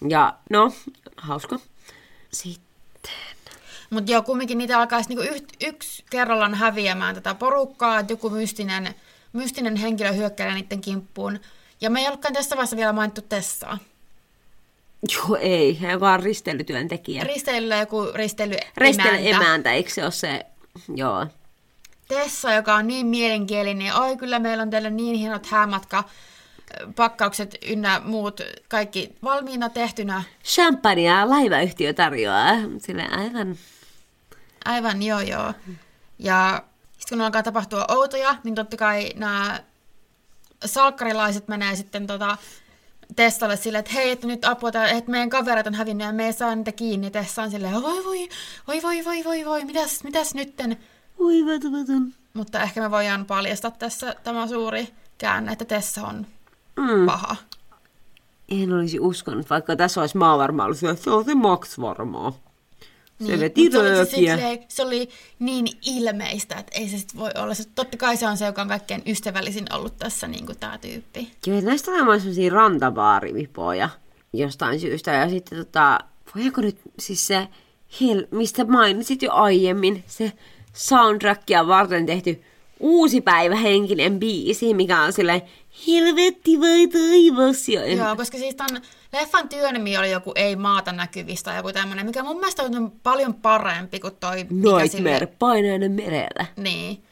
[0.10, 0.74] Ja no,
[1.18, 1.60] hauska.
[2.32, 3.12] Sitten.
[3.90, 8.96] Mutta joo, kumminkin niitä alkaisi niinku yht, yksi kerrallaan häviämään tätä porukkaa, että joku mystinen,
[9.34, 11.40] mystinen henkilö hyökkäilee niiden kimppuun.
[11.82, 13.78] Ja me ei ollutkaan tässä vaiheessa vielä mainittu Tessaa.
[15.16, 15.78] Joo, ei.
[15.92, 17.24] Joka on risteilytyöntekijä.
[17.24, 20.46] Risteilyllä joku risteily Ristely emäntä, eikö se ole se?
[20.96, 21.28] Joo.
[22.08, 23.96] Tessa, joka on niin mielenkielinen.
[23.96, 26.04] Oi, kyllä meillä on teille niin hienot häämatka
[26.96, 30.24] pakkaukset ynnä muut kaikki valmiina tehtynä.
[30.44, 32.56] Champagnea laivayhtiö tarjoaa.
[32.78, 33.56] Sille aivan...
[34.66, 35.54] Aivan, joo joo.
[36.20, 36.64] Ja
[36.98, 39.60] sitten kun alkaa tapahtua outoja, niin totta kai nämä
[40.66, 42.38] salkkarilaiset menee sitten tota
[43.16, 46.34] Tessalle silleen, että hei, että nyt apua, että meidän kaverit on hävinnyt ja me ei
[46.34, 47.12] saa niitä kiinni.
[47.12, 48.30] Tessa on silleen, voi voi,
[48.68, 50.78] voi voi voi voi voi, mitäs, mitäs nytten?
[51.20, 52.14] Oi, vatuvatun.
[52.34, 56.28] Mutta ehkä me voidaan paljastaa tässä tämä suuri käänne, että Tessa on
[56.78, 57.06] Mm.
[57.06, 57.36] paha.
[58.50, 61.80] En olisi uskonut, vaikka tässä olisi maa varmaan ollut se, että se on se Max
[61.80, 62.34] varmaan.
[62.34, 65.10] Se Niin, veti se, oli se, silleen- se oli
[65.40, 67.54] niin ilmeistä, että ei se sit voi olla.
[67.54, 70.78] Se, totta kai se on se, joka on kaikkein ystävällisin ollut tässä, niin kuin tämä
[70.78, 71.32] tyyppi.
[71.48, 73.90] Joo, näistä on sellaisia rantabaarivipoja
[74.34, 75.12] jostain syystä.
[75.12, 76.00] Ja sitten tota,
[76.36, 77.48] voiko nyt siis se,
[78.02, 80.34] hel, mistä mainitsit jo aiemmin, se
[80.74, 82.42] soundtrackia varten tehty
[82.80, 85.42] uusi päivä henkinen biisi, mikä on silleen
[85.88, 87.70] helvetti vai taivas.
[87.70, 88.82] Ja en, Joo, koska siis tämän
[89.14, 94.00] leffan työnimi oli joku Ei maata näkyvistä joku tämmöinen, mikä mun mielestä on paljon parempi
[94.00, 94.36] kuin toi...
[94.50, 96.46] Nightmare, sille- painainen merellä.
[96.56, 97.04] Niin.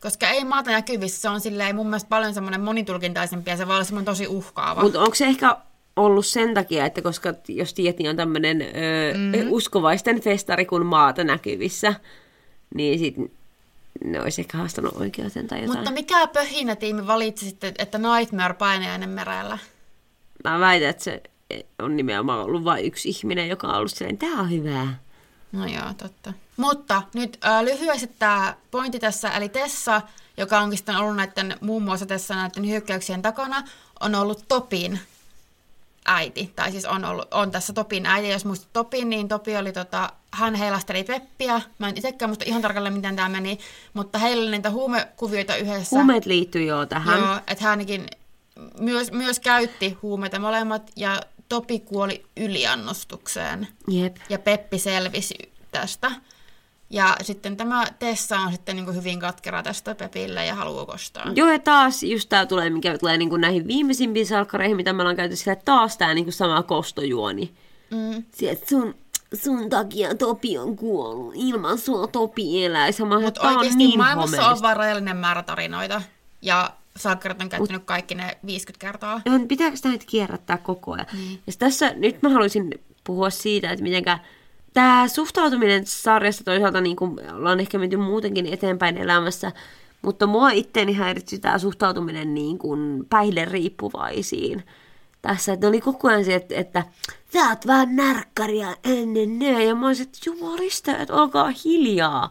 [0.00, 3.76] Koska Ei maata näkyvissä, se on silleen mun mielestä paljon semmoinen monitulkintaisempi ja se voi
[3.76, 4.82] olla tosi uhkaava.
[4.82, 5.56] Mutta onko se ehkä
[5.96, 9.52] ollut sen takia, että koska jos tiedät, niin on tämmöinen mm-hmm.
[9.52, 11.94] uskovaisten festari kuin maata näkyvissä,
[12.74, 13.14] niin sit
[14.04, 15.78] ne olisi ehkä haastanut oikeuteen tai jotain.
[15.78, 19.58] Mutta mikä pöhinä tiimi valitsi sitten, että Nightmare painajainen merellä?
[20.44, 21.22] Mä väitän, että se
[21.78, 24.98] on nimenomaan ollut vain yksi ihminen, joka on ollut silleen, tää on hyvää.
[25.52, 26.32] No joo, totta.
[26.56, 30.02] Mutta nyt äh, lyhyesti tämä pointti tässä, eli Tessa,
[30.36, 33.62] joka onkin sitten ollut näiden, muun muassa tässä näiden hyökkäyksien takana,
[34.00, 35.00] on ollut Topin
[36.04, 36.52] äiti.
[36.56, 38.28] Tai siis on, ollut, on tässä Topin äiti.
[38.28, 41.60] Jos muistat Topin, niin Topi oli tota, hän heilasteli Peppiä.
[41.78, 43.58] Mä en itsekään muista ihan tarkalleen, miten tämä meni,
[43.94, 45.96] mutta heillä oli niitä huumekuvioita yhdessä.
[45.96, 47.18] Huumeet liittyy jo tähän.
[47.18, 48.06] Joo, että hänkin
[48.80, 53.68] myös, myös käytti huumeita molemmat, ja Topi kuoli yliannostukseen.
[53.88, 54.16] Jep.
[54.28, 56.10] Ja Peppi selvisi tästä.
[56.90, 61.32] Ja sitten tämä Tessa on sitten niin hyvin katkera tästä Pepille ja haluaa kostaa.
[61.34, 65.16] Joo, ja taas just tää tulee, mikä tulee niin näihin viimeisimpiin salkkareihin, mitä me ollaan
[65.16, 67.54] käyty sillä, taas tää niin sama kostojuoni.
[67.90, 68.24] Mm.
[68.32, 68.94] Sieltä sun,
[69.34, 71.32] sun takia Topi on kuollut.
[71.36, 72.88] Ilman sua Topi elää.
[73.22, 74.56] Mutta oikeasti niin maailmassa homeellista.
[74.56, 76.02] on vain rajallinen määrä tarinoita.
[76.42, 79.20] Ja salkkarit on käyttänyt kaikki ne 50 kertaa.
[79.24, 81.06] Niin pitääkö sitä nyt kierrättää koko ajan?
[81.12, 81.42] Niin.
[81.46, 84.18] Ja tässä nyt mä haluaisin puhua siitä, että mitenkä
[84.74, 89.52] tämä suhtautuminen sarjasta toisaalta niin kuin ollaan ehkä menty muutenkin eteenpäin elämässä,
[90.02, 94.64] mutta mua itteeni häiritsi tämä suhtautuminen niin kuin päihderiippuvaisiin.
[95.22, 96.84] Tässä, että oli koko ajan se, että, että
[97.32, 102.30] sä oot vähän närkkäriä ennen ne, ja mä olisin, että jumalista, että olkaa hiljaa.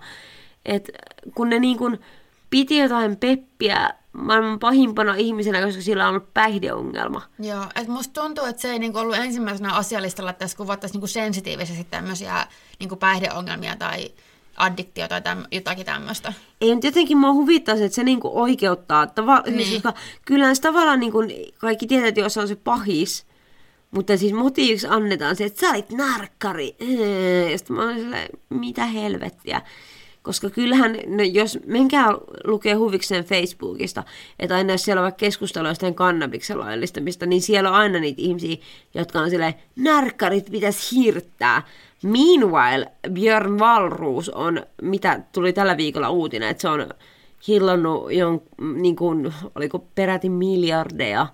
[0.65, 0.89] Et
[1.35, 1.99] kun ne niin kuin
[2.49, 7.21] piti jotain peppiä maailman pahimpana ihmisenä, koska sillä on ollut päihdeongelma.
[7.39, 11.07] Joo, että musta tuntuu, että se ei niinku ollut ensimmäisenä asialistalla, että tässä kuvattaisiin niinku
[11.07, 12.47] sensitiivisesti tämmöisiä
[12.79, 14.11] niinku päihdeongelmia tai
[14.57, 16.33] addiktio tai täm, jotakin tämmöistä.
[16.61, 19.05] Ei, mutta jotenkin mua huvittaa se, että se niinku oikeuttaa.
[19.05, 19.67] Tava- niin.
[19.67, 21.19] siis, koska kyllähän se tavallaan niinku,
[21.57, 23.25] kaikki tietää, että jos on se pahis,
[23.91, 26.75] mutta siis motiiviksi annetaan se, että sä olit narkkari.
[27.51, 29.61] Ja sitten mä oon silleen, mitä helvettiä.
[30.23, 32.07] Koska kyllähän, no jos menkää
[32.43, 34.03] lukee huvikseen Facebookista,
[34.39, 38.21] että aina jos siellä on vaikka keskustelua jostain kannabiksen laillistamista, niin siellä on aina niitä
[38.21, 38.57] ihmisiä,
[38.93, 41.61] jotka on silleen, narkkarit pitäisi hirttää.
[42.03, 46.89] Meanwhile, Björn Valruus on, mitä tuli tällä viikolla uutinen, että se on
[47.47, 48.41] hillannut jon,
[48.75, 51.27] niin kuin, oliko peräti miljardeja,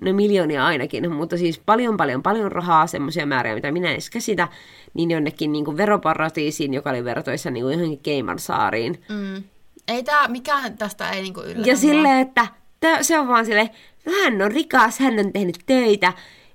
[0.00, 4.48] no miljoonia ainakin, mutta siis paljon paljon paljon rahaa, semmoisia määriä, mitä minä edes käsitä,
[4.94, 9.04] niin jonnekin niin kuin veroparatiisiin, joka oli vertoissa niin kuin johonkin Cayman-saariin.
[9.08, 9.42] Mm.
[9.88, 12.46] Ei tää, mikään tästä ei niinku yllätä Ja silleen, että
[12.80, 13.70] tää, se on vaan silleen,
[14.06, 16.12] no hän on rikas, hän on tehnyt töitä.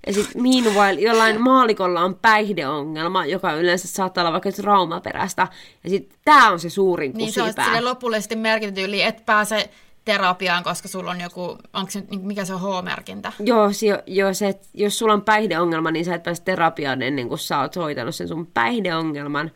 [0.08, 5.48] Ja sitten meanwhile jollain maalikolla on päihdeongelma, joka yleensä saattaa olla vaikka traumaperäistä.
[5.84, 7.66] Ja sitten tämä on se suurin Niin se on kusipää.
[7.66, 9.70] sille lopullisesti merkitty yli, et pääse
[10.06, 13.32] terapiaan, koska sulla on joku, onko se, nyt- mikä se on H-merkintä?
[13.40, 17.28] Joo, si- joo se, et jos sulla on päihdeongelma, niin sä et pääse terapiaan ennen
[17.28, 19.52] kuin sä oot hoitanut sen sun päihdeongelman.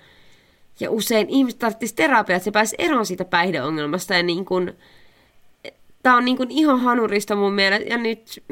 [0.80, 4.14] Ja usein ihmiset tarvitsisi terapiaa, että se pääsisi eroon siitä päihdeongelmasta.
[4.14, 4.74] Ja niin kun,
[6.04, 7.90] tää on niin kun ihan hanurista mun mielestä.
[7.90, 8.44] Ja nyt...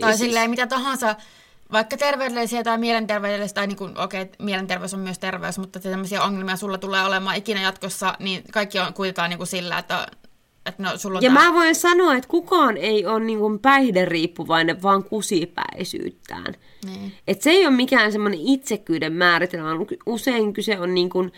[0.00, 1.16] Tai ja silleen mitä tahansa,
[1.72, 6.22] vaikka terveydellisiä tai mielenterveydellisiä, tai niin kuin, okei, okay, mielenterveys on myös terveys, mutta tämmöisiä
[6.22, 10.06] ongelmia sulla tulee olemaan ikinä jatkossa, niin kaikki on kuitenkaan niin kuin sillä, että,
[10.68, 13.58] että no, sulla on Ja tää- mä voin sanoa, että kukaan ei ole niin kuin
[13.58, 16.54] päihderiippuvainen, vaan kusipäisyyttään.
[16.84, 17.12] Niin.
[17.28, 21.32] Et se ei ole mikään semmoinen itsekyyden määritelmä, vaan usein kyse on niin kuin,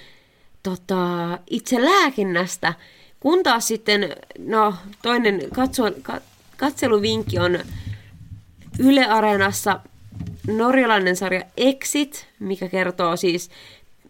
[0.62, 2.75] tota, itse lääkinnästä.
[3.21, 6.21] Kun taas sitten, no toinen katso, ka,
[6.57, 7.59] katseluvinkki on
[8.79, 9.81] Yle Areenassa
[10.47, 13.51] norjalainen sarja Exit, mikä kertoo siis,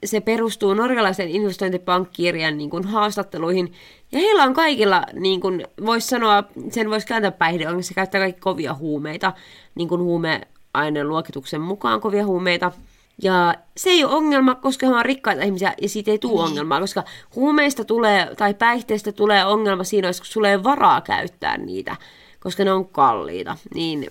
[0.05, 3.73] se perustuu norjalaisen investointipankkiirien niin kuin haastatteluihin.
[4.13, 8.41] Ja heillä on kaikilla, niin kuin voisi sanoa, sen voisi kääntää päihdeongelmia, se käyttää kaikki
[8.41, 9.33] kovia huumeita,
[9.75, 12.73] niin kuin huumeaineen luokituksen mukaan kovia huumeita.
[13.23, 16.49] Ja se ei ole ongelma, koska he ovat rikkaita ihmisiä ja siitä ei tule niin.
[16.49, 21.97] ongelmaa, koska huumeista tulee tai päihteistä tulee ongelma siinä, jos sulla ei varaa käyttää niitä,
[22.41, 23.57] koska ne on kalliita.
[23.75, 24.11] Niin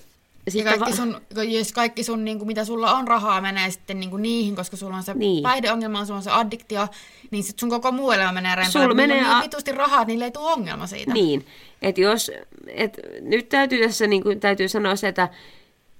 [0.49, 3.99] Ja sitten kaikki sun, jos kaikki sun, niin kuin, mitä sulla on rahaa, menee sitten
[3.99, 5.19] niin kuin niihin, koska sulla on se Niin.
[5.19, 5.43] niin.
[5.43, 6.87] päihdeongelma, sulla on se addiktio,
[7.31, 8.71] niin sit sun koko muu elämä menee rempään.
[8.71, 11.13] Sulla menee on a- niin vitusti rahaa, niille ei tule ongelma siitä.
[11.13, 11.45] Niin,
[11.81, 12.31] että jos,
[12.67, 15.29] et nyt täytyy tässä niin kuin, täytyy sanoa se, että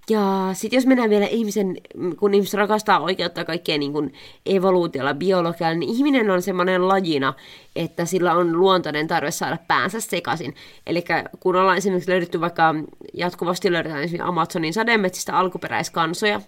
[0.09, 1.77] ja sitten jos mennään vielä ihmisen,
[2.19, 4.13] kun ihmiset rakastaa oikeutta kaikkea niin kuin
[4.45, 7.33] evoluutiolla, biologialla, niin ihminen on semmoinen lajina,
[7.75, 10.55] että sillä on luontainen tarve saada päänsä sekaisin.
[10.87, 11.03] Eli
[11.39, 12.75] kun ollaan esimerkiksi löydetty vaikka,
[13.13, 16.41] jatkuvasti löydetään esimerkiksi Amazonin sademetsistä alkuperäiskansoja,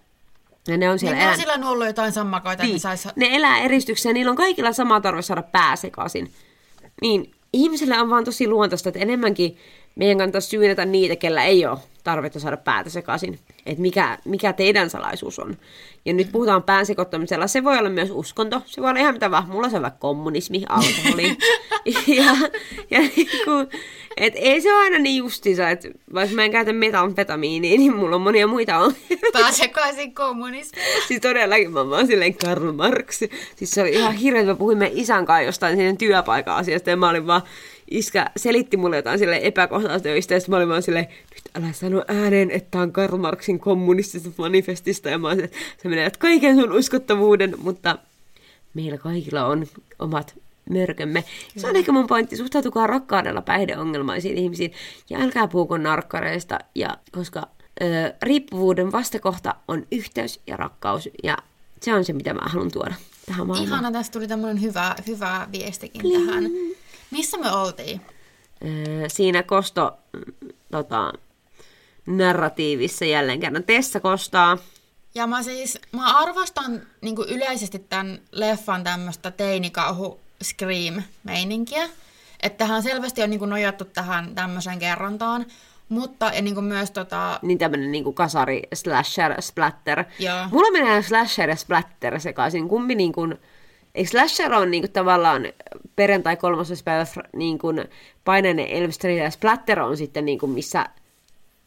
[0.67, 2.75] ja ne on siellä Niin on elän- sillä on ollut jotain sammakoita, niin.
[2.75, 3.15] että sais...
[3.15, 6.31] ne elää eristyksessä ja niillä on kaikilla sama tarve saada pää sekaisin.
[7.01, 9.57] Niin ihmisillä on vaan tosi luontaista, että enemmänkin
[9.95, 13.39] meidän kannattaisi syynätä niitä, kellä ei ole tarvetta saada päätä sekaisin.
[13.65, 15.57] Että mikä, mikä teidän salaisuus on.
[16.05, 17.47] Ja nyt puhutaan pään sekoittamisella.
[17.47, 18.61] Se voi olla myös uskonto.
[18.65, 19.49] Se voi olla ihan mitä vaan.
[19.49, 21.37] Mulla se on vaikka kommunismi, alkoholi.
[22.17, 22.35] ja,
[22.91, 23.51] ja niinku,
[24.17, 28.15] et ei se ole aina niin justiinsa, että vaikka mä en käytä metamfetamiinia, niin mulla
[28.15, 29.31] on monia muita ongelmia.
[29.33, 30.85] Pääsekaisin kommunismiin.
[31.07, 33.21] Siis todellakin mä oon silleen Karl Marx.
[33.55, 36.97] Siis se oli ihan hirveä, että me puhuimme isän kanssa jostain sinne työpaikan asiasta ja
[36.97, 37.41] mä olin vaan,
[37.91, 42.03] iskä selitti mulle jotain sille epäkohtaistöistä ja sitten mä olin vaan silleen, nyt älä sano
[42.07, 46.71] ääneen, että on Karl Marxin kommunistisesta manifestista ja mä olin, että se menee kaiken sun
[46.71, 47.97] uskottavuuden, mutta
[48.73, 49.67] meillä kaikilla on
[49.99, 50.35] omat
[50.69, 51.23] mörkömme.
[51.57, 54.71] Se on ehkä mun pointti, suhtautukaa rakkaudella päihdeongelmaisiin ihmisiin
[55.09, 57.47] ja älkää puhuko narkkareista, ja, koska
[57.81, 57.85] ö,
[58.21, 61.37] riippuvuuden vastakohta on yhteys ja rakkaus ja
[61.81, 63.79] se on se, mitä mä haluan tuoda tähän maailmaan.
[63.79, 66.43] Ihana, tästä tuli tämmöinen hyvä, hyvä viestikin tähän.
[67.11, 68.01] Missä me oltiin?
[68.65, 69.97] Ö, siinä kosto
[70.71, 71.13] tota,
[72.05, 73.63] narratiivissa jälleen kerran.
[73.63, 74.57] Tessa kostaa.
[75.15, 81.89] Ja mä siis, mä arvostan niin yleisesti tämän leffan tämmöistä teinikauhu scream-meininkiä.
[82.43, 85.45] Että tähän selvästi on niin nojattu tähän tämmöiseen kerrontaan.
[85.89, 90.03] Mutta ja niin kuin myös tota, Niin tämmönen niinku kasari, slasher, splatter.
[90.19, 90.47] Joo.
[90.51, 92.67] Mulla menee slasher ja splatter sekaisin.
[92.67, 93.21] Kumpi niinku...
[93.95, 95.47] Eikö slasher on niinku tavallaan
[95.95, 96.83] perjantai 13.
[96.85, 97.67] päivä niinku
[98.25, 100.85] painainen Elm Street ja splatter on sitten niinku missä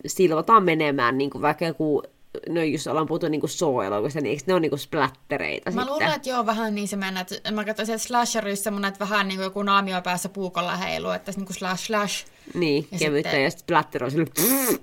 [0.06, 2.02] silvotaan menemään niinku vaikka joku
[2.48, 5.92] no jos ollaan puhuttu niinku Saw-elokuvista, niin eikö ne on niinku splattereita Mä sitten?
[5.92, 7.20] luulen, että joo, vähän niin se mennä.
[7.20, 11.10] Että mä katsoin sieltä slasherissa semmonen, että vähän niin kuin joku naamio päässä puukolla heilu,
[11.10, 12.26] että niin kuin slash slash.
[12.54, 14.26] Niin, Ja kevyttä sitten- ja sitten splatter on sille...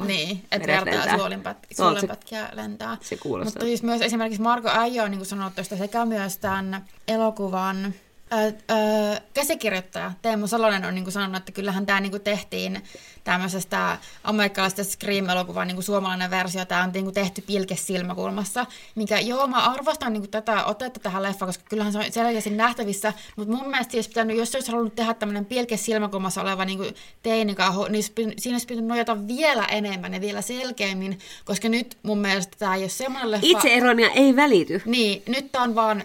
[0.08, 1.18] Niin, että vertaa lentää.
[1.18, 2.08] suolinpätkiä, Se on se-
[2.54, 2.98] lentää.
[3.02, 3.52] se kuulostaa.
[3.54, 7.94] Mutta siis myös esimerkiksi Marko Äijö on niin sanonut tuosta sekä myös tämän elokuvan
[8.34, 12.84] Ö, ö, käsikirjoittaja Teemu Salonen on niin kuin sanonut, että kyllähän tämä niin tehtiin
[13.24, 16.66] tämmöisestä amerikkalaisesta Scream-elokuvan niin suomalainen versio.
[16.66, 18.66] Tämä on niin kuin tehty pilkesilmäkulmassa,
[18.96, 22.50] mikä joo, mä arvostan niin kuin tätä otetta tähän leffaan, koska kyllähän se on selkeästi
[22.50, 26.96] nähtävissä, mutta mun mielestä olisi pitänyt, jos olisi halunnut tehdä tämmöinen pilkesilmäkulmassa oleva niin kuin
[27.24, 31.98] teinikauhu, niin olisi py- siinä olisi pitänyt nojata vielä enemmän ja vielä selkeämmin, koska nyt
[32.04, 33.48] mun mielestä tämä ei ole semmoinen leffa...
[33.48, 34.82] Itse eronia ei välity.
[34.86, 36.04] Niin, nyt tämä on vaan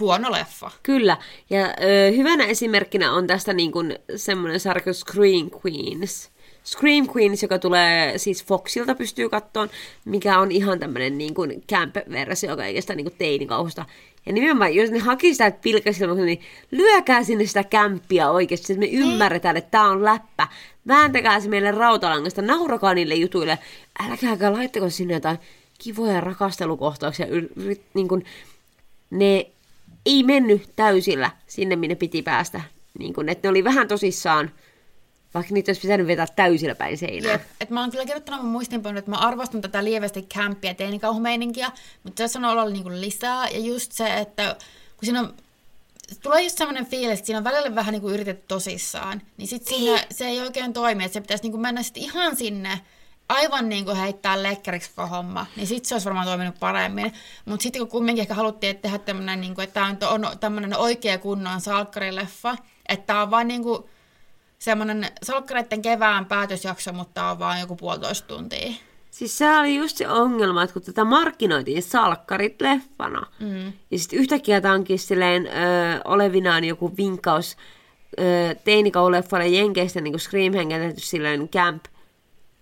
[0.00, 0.70] huono leffa.
[0.82, 1.16] Kyllä,
[1.50, 6.30] ja ö, hyvänä esimerkkinä on tästä niin kuin semmoinen sarja Scream Queens.
[6.64, 9.70] Scream Queens, joka tulee siis Foxilta pystyy kattoon,
[10.04, 13.84] mikä on ihan tämmöinen niin kuin camp-versio kaikesta niin kuin teinikauhusta.
[14.26, 16.40] Ja nimenomaan, jos ne haki sitä pilkäsilmästä, niin
[16.70, 20.48] lyökää sinne sitä kämppiä oikeasti, että me ymmärretään, että tämä on läppä.
[20.86, 23.58] Vääntäkää se meille rautalangasta, naurakaa niille jutuille.
[24.10, 25.38] Älkääkä laittako sinne jotain
[25.78, 27.26] kivoja rakastelukohtauksia.
[27.26, 28.24] Yr- yrit- niin kuin,
[29.10, 29.46] ne
[30.06, 32.60] ei mennyt täysillä sinne, minne piti päästä.
[32.98, 34.50] Niin kun, että ne oli vähän tosissaan,
[35.34, 37.32] vaikka niitä olisi pitänyt vetää täysillä päin seinää.
[37.32, 37.42] Jep.
[37.60, 41.70] Et mä oon kyllä kirjoittanut mun muistinpanoon, että mä arvostan tätä lievästi kämppiä teinikauhumeininkiä,
[42.02, 43.48] mutta tässä on olla niinku lisää.
[43.48, 44.56] Ja just se, että
[44.96, 45.34] kun siinä on,
[46.22, 50.04] tulee just semmoinen fiilis, että siinä on välillä vähän niinku yritetty tosissaan, niin sit siinä
[50.10, 52.80] se ei oikein toimi, että se pitäisi niinku mennä sit ihan sinne
[53.28, 57.12] aivan niin kuin heittää lekkeriksi koko homma, niin sitten se olisi varmaan toiminut paremmin.
[57.44, 60.76] Mutta sitten kun kumminkin ehkä haluttiin että tehdä tämmöinen, niin kuin, että tämä on tämmöinen
[60.76, 62.56] oikea kunnon salkkarileffa,
[62.88, 63.84] että tämä on vain niin kuin
[64.58, 68.72] semmoinen salkkareiden kevään päätösjakso, mutta tää on vaan joku puolitoista tuntia.
[69.10, 73.72] Siis se oli just se ongelma, että kun tätä markkinoitiin salkkarit leffana, mm.
[73.90, 75.50] ja sitten yhtäkkiä tämä onkin silleen ö,
[76.04, 77.56] olevinaan joku vinkkaus
[78.64, 81.84] teinikauleffalle Jenkeistä, niin kuin Scream hengentetty silleen camp,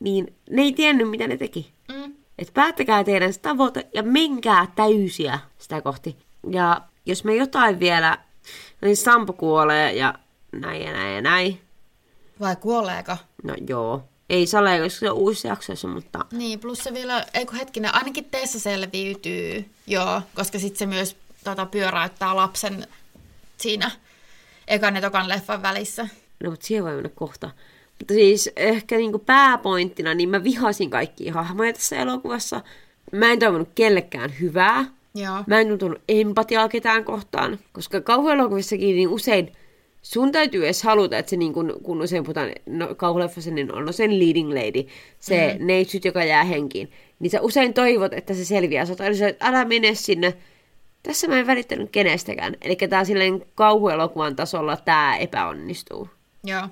[0.01, 1.73] niin ne ei tiennyt, mitä ne teki.
[1.89, 2.15] Mm.
[2.39, 6.17] Et päättäkää teidän se tavoite ja menkää täysiä sitä kohti.
[6.51, 8.19] Ja jos me jotain vielä,
[8.83, 10.15] niin Sampo kuolee ja
[10.53, 11.61] näin ja näin ja näin.
[12.41, 13.17] Vai kuoleeko?
[13.43, 17.47] No joo, ei sale, koska se on uusi jaksoissa, mutta Niin, plus se vielä, ei
[17.47, 22.87] kun hetkinen, ainakin teissä selviytyy, joo, koska sitten se myös tota, pyöräyttää lapsen
[23.57, 23.91] siinä
[24.69, 26.09] ekan ja tokan leffan välissä.
[26.45, 27.51] no mutta siihen voi mennä kohta.
[28.13, 32.61] Siis ehkä niinku pääpointtina, niin mä vihasin kaikkia hahmoja tässä elokuvassa.
[33.13, 34.85] Mä en toivonut kellekään hyvää.
[35.15, 35.45] Joo.
[35.47, 39.53] Mä en tuntunut empatiaa ketään kohtaan, koska kauhuelokuvissakin niin usein
[40.05, 43.85] sun täytyy edes haluta, että se niin kun, kun usein puhutaan no, kauhuleffassa, niin on
[43.85, 44.89] no sen leading lady,
[45.21, 45.67] se mm.
[45.67, 46.93] neitsyt, joka jää henkiin.
[47.19, 48.87] Niin sä usein toivot, että se selviää.
[48.87, 50.35] Sä oot aina silleen, että älä mene sinne.
[51.03, 52.57] Tässä mä en välittänyt kenestäkään.
[52.63, 56.09] Eli tää silleen kauhuelokuvan tasolla tää epäonnistuu.
[56.45, 56.63] Joo.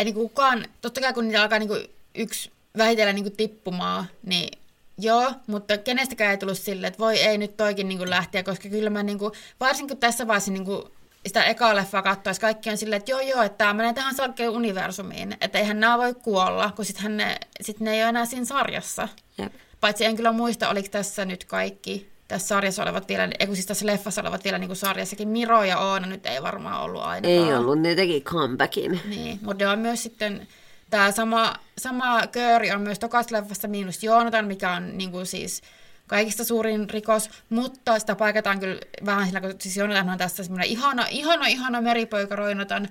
[0.00, 1.78] Eli kukaan, totta kai kun niitä alkaa niinku
[2.14, 4.58] yksi vähitellen niinku tippumaan, niin
[4.98, 8.90] joo, mutta kenestäkään ei tullut silleen, että voi ei nyt toikin niinku lähteä, koska kyllä
[8.90, 10.90] mä niinku, varsinkin kun tässä vaiheessa niinku
[11.26, 14.50] sitä ekaa leffaa katsoisi, kaikki on silleen, että joo joo, että tämä menee tähän salkkeen
[14.50, 18.44] universumiin, että eihän nämä voi kuolla, kun sitten ne, sit ne ei ole enää siinä
[18.44, 19.08] sarjassa.
[19.38, 19.52] Jep.
[19.80, 23.66] Paitsi en kyllä muista, oliko tässä nyt kaikki tässä sarjassa olevat vielä, ei kun siis
[23.66, 25.28] tässä leffassa olevat vielä niin kuin sarjassakin.
[25.28, 27.48] Miro ja Oona nyt ei varmaan ollut ainakaan.
[27.48, 29.00] Ei ollut, ne teki comebackin.
[29.08, 30.48] Niin, mutta ne on myös sitten,
[30.90, 35.62] tämä sama, sama kööri on myös tokas leffassa miinus Joonatan, mikä on niin kuin siis
[36.06, 40.68] kaikista suurin rikos, mutta sitä paikataan kyllä vähän sillä, kun siis Joonatan on tässä semmoinen
[40.68, 42.88] ihana, ihana, ihana meripoika Roinotan,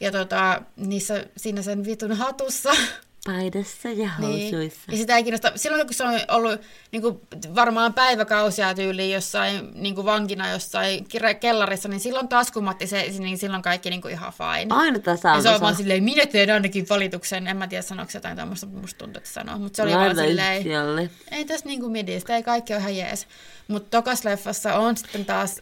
[0.00, 2.70] ja tota, niissä, siinä sen vitun hatussa,
[3.26, 4.52] Paidassa ja niin.
[4.52, 4.90] housuissa.
[4.90, 5.52] Ja sitä ei kiinnosta.
[5.56, 6.60] Silloin kun se on ollut
[6.92, 7.20] niin kuin,
[7.54, 11.06] varmaan päiväkausia tyyliin jossain niin kuin vankina jossain
[11.40, 14.74] kellarissa, niin silloin taskumatti se, niin silloin kaikki niin kuin ihan fine.
[14.74, 17.46] Aina tasa ja se on vaan silleen, minä teen ainakin valituksen.
[17.46, 19.58] En mä tiedä, sanoiko jotain tämmöistä, musta tuntuu, että sanoo.
[19.58, 21.10] Mutta se oli vaan silleen, Silleen.
[21.30, 23.26] ei tässä niinku midistä, ei kaikki ole ihan jees.
[23.68, 25.60] Mutta tokas leffassa on sitten taas,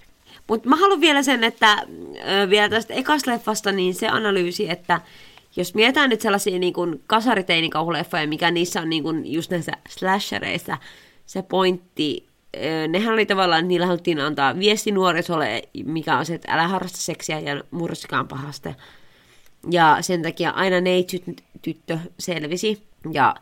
[0.48, 1.72] Mutta mä haluan vielä sen, että
[2.42, 5.00] ö, vielä tästä ekasleffasta, niin se analyysi, että
[5.56, 10.78] jos mietitään nyt sellaisia niin kuin kasariteinikauhuleffoja, mikä niissä on niin kuin just näissä slashereissa,
[11.26, 12.26] se pointti,
[12.88, 17.40] nehän oli tavallaan, niillä haluttiin antaa viesti nuorisolle, mikä on se, että älä harrasta seksiä
[17.40, 18.74] ja mursikaan pahasta.
[19.70, 21.22] Ja sen takia aina neitsyt
[21.62, 22.82] tyttö selvisi.
[23.12, 23.34] Ja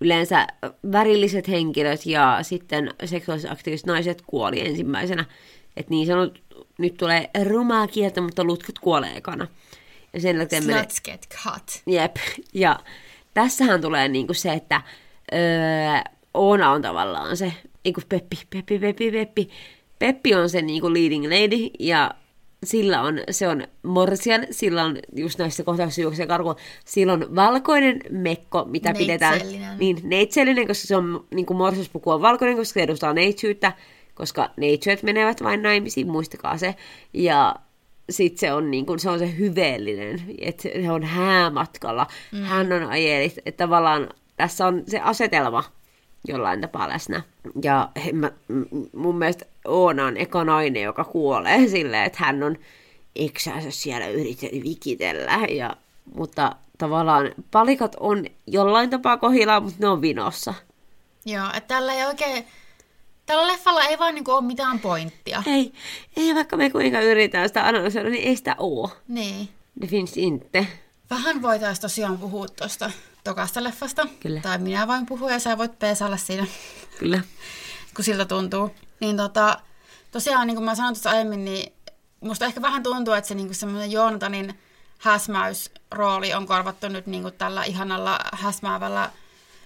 [0.00, 0.46] yleensä
[0.92, 5.24] värilliset henkilöt ja sitten seksuaaliset aktiiviset naiset kuoli ensimmäisenä.
[5.76, 6.42] Että niin sanot,
[6.78, 9.46] nyt tulee rumaa kieltä, mutta lutkut kuolee ekana.
[10.14, 10.82] Ja sen jälkeen menee...
[10.82, 11.82] Sluts get cut.
[11.86, 12.16] Jep.
[12.54, 12.78] Ja
[13.34, 14.82] tässähän tulee niinku se, että
[15.32, 15.40] öö,
[16.34, 17.52] Oona on tavallaan se,
[17.84, 19.50] eiku Peppi, Peppi, Peppi, Peppi.
[19.98, 22.10] Peppi on se niinku leading lady ja
[22.64, 28.00] sillä on, se on morsian, sillä on just näissä kohtauksissa juoksee karkuun, sillä on valkoinen
[28.10, 29.78] mekko, mitä pidetään Neitsellinen.
[29.78, 33.72] niin neitsellinen, koska se on niin kuin morsiuspuku on valkoinen, koska se edustaa neitsyyttä,
[34.14, 36.74] koska neitsyöt menevät vain naimisiin, muistakaa se.
[37.12, 37.56] Ja
[38.10, 42.42] sitten se on, niin kuin, se on se hyveellinen, että se on häämatkalla, mm.
[42.42, 45.64] hän on ajelit, että tavallaan tässä on se asetelma
[46.28, 47.22] jollain tapaa läsnä.
[47.62, 48.30] Ja mä,
[48.96, 52.56] mun mielestä Oona on eka nainen, joka kuolee silleen, että hän on
[53.16, 55.46] eksäänsä siellä yrittänyt vikitellä.
[55.50, 55.76] Ja,
[56.14, 60.54] mutta tavallaan palikat on jollain tapaa kohillaan, mutta ne on vinossa.
[61.26, 62.44] Joo, että tällä ei oikein...
[63.26, 65.42] Tällä leffalla ei vaan niinku ole mitään pointtia.
[65.46, 65.72] Ei,
[66.16, 68.90] ei vaikka me kuinka yritetään sitä analysoida, niin ei sitä oo.
[69.08, 69.48] Niin.
[69.80, 70.66] Det finns inte.
[71.10, 72.90] Vähän voitaisiin tosiaan puhua tuosta
[73.24, 74.06] tokasta leffasta.
[74.20, 74.40] Kyllä.
[74.40, 76.46] Tai minä voin puhua ja sä voit peesalla siinä,
[76.98, 77.20] Kyllä.
[77.96, 78.70] kun siltä tuntuu.
[79.00, 79.58] Niin tota,
[80.10, 81.72] tosiaan niin kuin mä sanoin tuossa aiemmin, niin
[82.20, 84.54] musta ehkä vähän tuntuu, että se niin semmoinen Joonatanin
[84.98, 89.10] häsmäysrooli on korvattu nyt niin kuin tällä ihanalla häsmäävällä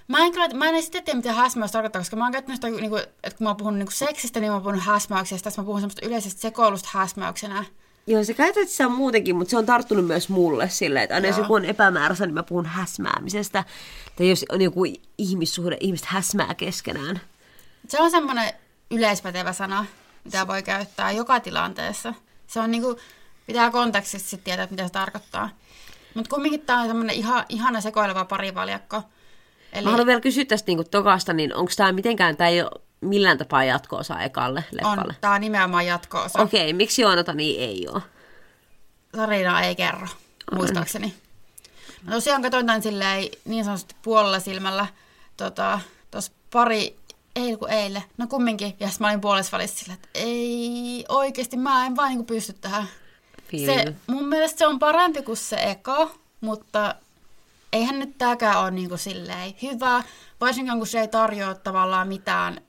[0.09, 2.81] Mä en, kyllä, mä en sitten tiedä, mitä häsmäys tarkoittaa, koska mä oon käyttänyt sitä,
[2.81, 5.45] niin kuin, että kun mä oon puhunut niin seksistä, niin mä oon puhunut häsmäyksestä.
[5.45, 7.65] Tässä mä puhun semmoista yleisestä sekoilusta häsmäyksenä.
[8.07, 11.29] Joo, se käytetään se on muutenkin, mutta se on tarttunut myös mulle silleen, että aina
[11.29, 13.65] jos joku on epämääräistä, niin mä puhun häsmäämisestä.
[14.17, 14.85] Tai jos on joku
[15.19, 17.21] ihmissuhde, ihmiset häsmää keskenään.
[17.89, 18.53] Se on semmoinen
[18.91, 19.87] yleispätevä sana,
[20.25, 22.15] mitä voi käyttää joka tilanteessa.
[22.47, 22.99] Se on niinku,
[23.47, 25.51] pitää kontekstissa sitten tietää, mitä se tarkoittaa.
[26.15, 29.03] Mutta kumminkin tämä on semmoinen ihan, ihana sekoileva parivaljakko.
[29.73, 32.71] Eli Mä haluan vielä kysyä tästä niin tokasta, niin onko tämä mitenkään, tämä ei ole
[33.01, 35.13] millään tapaa jatko-osa ekalle leffalle?
[35.13, 36.39] on, tämä on nimenomaan jatko-osa.
[36.39, 36.45] Okay.
[36.45, 38.03] Okei, miksi Joonatani ei ole?
[39.13, 40.07] Tarina ei kerro,
[40.53, 41.15] muistaakseni.
[42.03, 44.87] Mä tosiaan katsoin tämän silleen niin sanotusti puolella silmällä
[45.37, 45.51] tuossa
[46.11, 46.97] tota, pari,
[47.37, 48.77] ei kun eilen, no kumminkin.
[48.81, 52.53] Ja sitten mä olin puolessa välissä silleen, että ei oikeasti, mä en vaan niin pysty
[52.53, 52.89] tähän.
[53.67, 56.11] Se, mun mielestä se on parempi kuin se eka,
[56.41, 56.95] mutta
[57.73, 60.03] eihän nyt tääkään ole niinku silleen hyvä,
[60.41, 62.61] varsinkin kun se ei tarjoa tavallaan mitään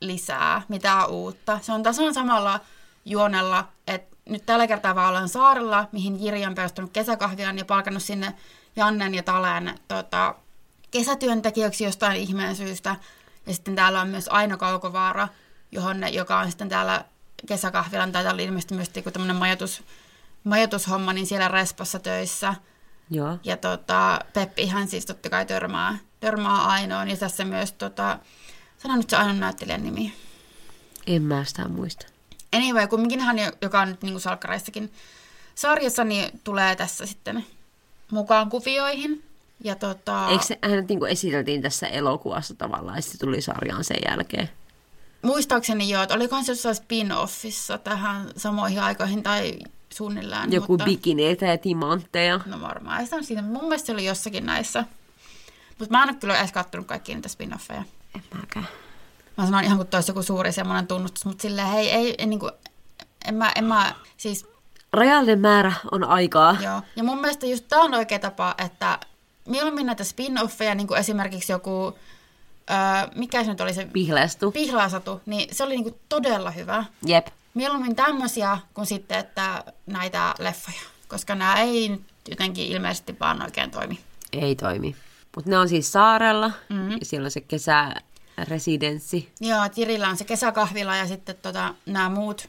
[0.00, 1.58] lisää, mitään uutta.
[1.62, 2.60] Se on tasan samalla
[3.04, 8.02] juonella, että nyt tällä kertaa vaan ollaan saarella, mihin Jiri on perustanut kesäkahvilan ja palkannut
[8.02, 8.34] sinne
[8.76, 10.34] Jannen ja Talen tota,
[10.90, 12.96] kesätyöntekijöiksi jostain ihmeen syystä.
[13.46, 15.28] Ja sitten täällä on myös Aino Kaukovaara,
[15.72, 17.04] johon, joka on sitten täällä
[17.46, 19.82] kesäkahvilan, tai täällä oli ilmeisesti myös tämmöinen majoitus,
[20.44, 22.54] majoitushomma, niin siellä Respassa töissä.
[23.12, 23.38] Joo.
[23.44, 27.08] Ja tota, Peppihän siis totta kai törmää, törmää Ainoon.
[27.08, 28.18] Ja tässä myös, tota,
[28.78, 30.14] sano nyt se Ainon näyttelijän nimi.
[31.06, 32.06] En mä sitä muista.
[32.52, 34.92] Anyway, kumminkin hän, joka on nyt niin kuin salkkaraissakin
[35.54, 37.46] sarjassa, niin tulee tässä sitten
[38.10, 39.22] mukaan kuvioihin.
[39.64, 43.96] Ja tota, Eikö se, hänet niin esiteltiin tässä elokuvassa tavallaan, ja sitten tuli sarjaan sen
[44.08, 44.50] jälkeen?
[45.22, 49.58] muistaakseni joo, että olikohan se jossain spin-offissa tähän samoihin aikoihin tai
[49.92, 50.52] suunnilleen.
[50.52, 50.84] Joku mutta...
[50.84, 52.40] bikineitä ja timantteja.
[52.46, 53.42] No varmaan, sitä ole siinä.
[53.42, 54.84] Mun mielestä se oli jossakin näissä.
[55.78, 57.82] Mutta mä en ole kyllä edes kattonut kaikkia niitä spin-offeja.
[58.14, 58.68] En mäkään.
[59.36, 62.50] Mä sanon ihan kuin toisi joku suuri semmoinen tunnustus, mutta silleen hei, ei, ei niinku,
[63.28, 64.46] en mä, en mä, siis
[64.92, 66.56] Rajallinen määrä on aikaa.
[66.62, 66.82] joo.
[66.96, 68.98] Ja mun mielestä just tää on oikea tapa, että
[69.48, 71.98] mieluummin näitä spin-offeja, niin kuin esimerkiksi joku,
[72.70, 72.76] öö,
[73.14, 74.50] mikä se nyt oli se Pihlestu.
[74.50, 76.84] Pihlaasatu, niin se oli niinku todella hyvä.
[77.06, 77.26] Jep.
[77.54, 83.70] Mieluummin tämmöisiä kuin sitten, että näitä leffoja, koska nämä ei nyt jotenkin ilmeisesti vaan oikein
[83.70, 84.00] toimi.
[84.32, 84.96] Ei toimi.
[85.36, 86.90] Mutta ne on siis saarella, mm-hmm.
[86.90, 89.32] ja siellä on se kesäresidenssi.
[89.40, 92.48] Joo, Tirillä on se kesäkahvila ja sitten tota, nämä muut,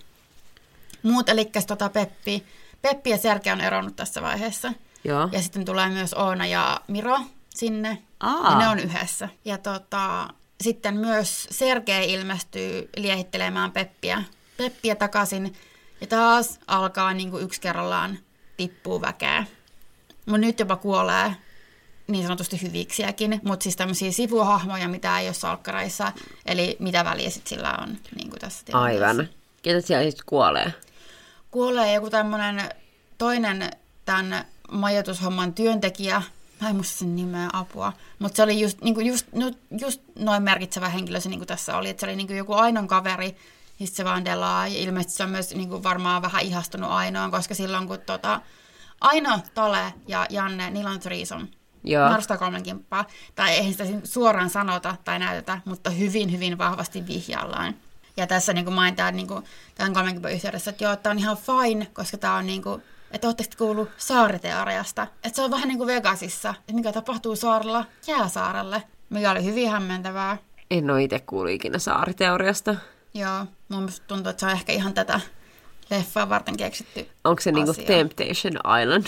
[1.03, 2.43] muut eli tota Peppi.
[2.81, 4.73] Peppi ja Serge on eronnut tässä vaiheessa.
[5.03, 5.29] Joo.
[5.31, 7.97] Ja sitten tulee myös Oona ja Miro sinne.
[8.19, 8.51] Aa.
[8.51, 9.29] Ja ne on yhdessä.
[9.45, 10.29] Ja tota,
[10.61, 14.23] sitten myös Sergei ilmestyy liehittelemään Peppiä,
[14.63, 15.55] Peppiä takaisin.
[16.01, 18.19] Ja taas alkaa niin kuin yksi kerrallaan
[18.57, 19.45] tippuu väkeä.
[20.25, 21.35] Mutta nyt jopa kuolee
[22.07, 26.11] niin sanotusti hyviksiäkin, mutta siis tämmöisiä sivuhahmoja, mitä ei ole salkkareissa,
[26.45, 29.07] eli mitä väliä sit sillä on niin kuin tässä tilanteessa.
[29.07, 29.29] Aivan.
[29.61, 30.73] Ketä siellä sitten kuolee?
[31.51, 32.69] Kuolee joku tämmöinen
[33.17, 33.71] toinen
[34.05, 36.21] tämän majoitushomman työntekijä,
[36.61, 39.51] mä en muista sen nimeä apua, mutta se oli just, niin kuin just, no,
[39.81, 42.53] just noin merkitsevä henkilö se niin kuin tässä oli, että se oli niin kuin joku
[42.53, 43.35] Ainon kaveri,
[43.83, 47.55] se vaan delaa, ja ilmeisesti se on myös niin kuin varmaan vähän ihastunut Ainoon, koska
[47.55, 48.41] silloin kun tota,
[49.01, 51.47] Aino, Tale ja Janne, niillä on threesome,
[51.83, 52.09] Joo.
[52.09, 53.05] Narstaa kolmen kimppaa.
[53.35, 57.75] Tai eihän sitä suoraan sanota tai näytetä, mutta hyvin, hyvin vahvasti vihjaillaan.
[58.17, 59.43] Ja tässä niin kuin mainitaan niin kuin,
[59.75, 62.83] tämän kolmen kimpan yhteydessä, että joo, tämä on ihan fine, koska tämä on niin kuin,
[63.11, 65.07] että ootteko te kuullut saariteoriasta.
[65.23, 68.83] Että se on vähän niin kuin Vegasissa, että mikä tapahtuu saarella, jää saarelle.
[69.09, 70.37] Mikä oli hyvin hämmentävää.
[70.71, 72.75] En ole itse kuullut ikinä saariteoriasta.
[73.13, 75.19] Joo, mun mielestä tuntuu, että se on ehkä ihan tätä
[75.89, 77.85] leffaa varten keksitty Onko se niinku asia.
[77.85, 79.05] Temptation Island?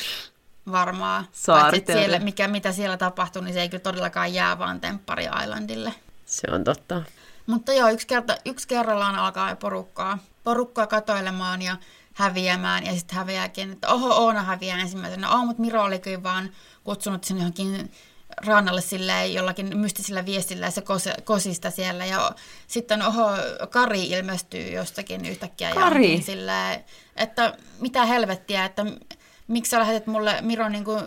[0.71, 1.27] Varmaan.
[1.47, 5.93] Paitsi, siellä, mikä, mitä siellä tapahtuu, niin se ei kyllä todellakaan jää vaan Temppari Islandille.
[6.25, 7.01] Se on totta.
[7.47, 11.77] Mutta joo, yksi, kerta, yksi kerrallaan alkaa porukkaa, porukkaa katoilemaan ja
[12.13, 12.85] häviämään.
[12.85, 15.31] Ja sitten häviääkin, että oho, Oona häviää ensimmäisenä.
[15.31, 16.49] Oh, mutta Miro oli kyllä vaan
[16.83, 17.91] kutsunut sen johonkin
[18.37, 22.05] rannalle silleen, jollakin mystisellä viestillä ja se kos, kosista siellä.
[22.05, 22.31] Ja
[22.67, 23.29] sitten oho,
[23.69, 25.73] Kari ilmestyy jostakin yhtäkkiä.
[25.73, 26.03] Kari?
[26.03, 26.83] johonkin Silleen,
[27.15, 28.85] että mitä helvettiä, että
[29.47, 31.03] miksi sä lähetit mulle Miro niin kuin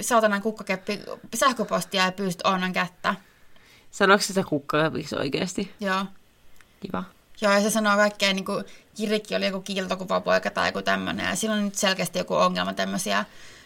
[0.00, 1.00] saatanan kukkakeppi
[1.34, 3.14] sähköpostia ja pyysit Oonan kättä.
[3.90, 5.74] Sanoiko se kukkakapiksi oikeasti?
[5.80, 6.04] Joo.
[6.80, 7.04] Kiva.
[7.40, 8.64] Joo, ja se sanoo kaikkea, niin kuin
[8.98, 13.24] Jirikki oli joku kiiltokuvapoika tai joku tämmöinen, ja sillä on nyt selkeästi joku ongelma tämmöisiä,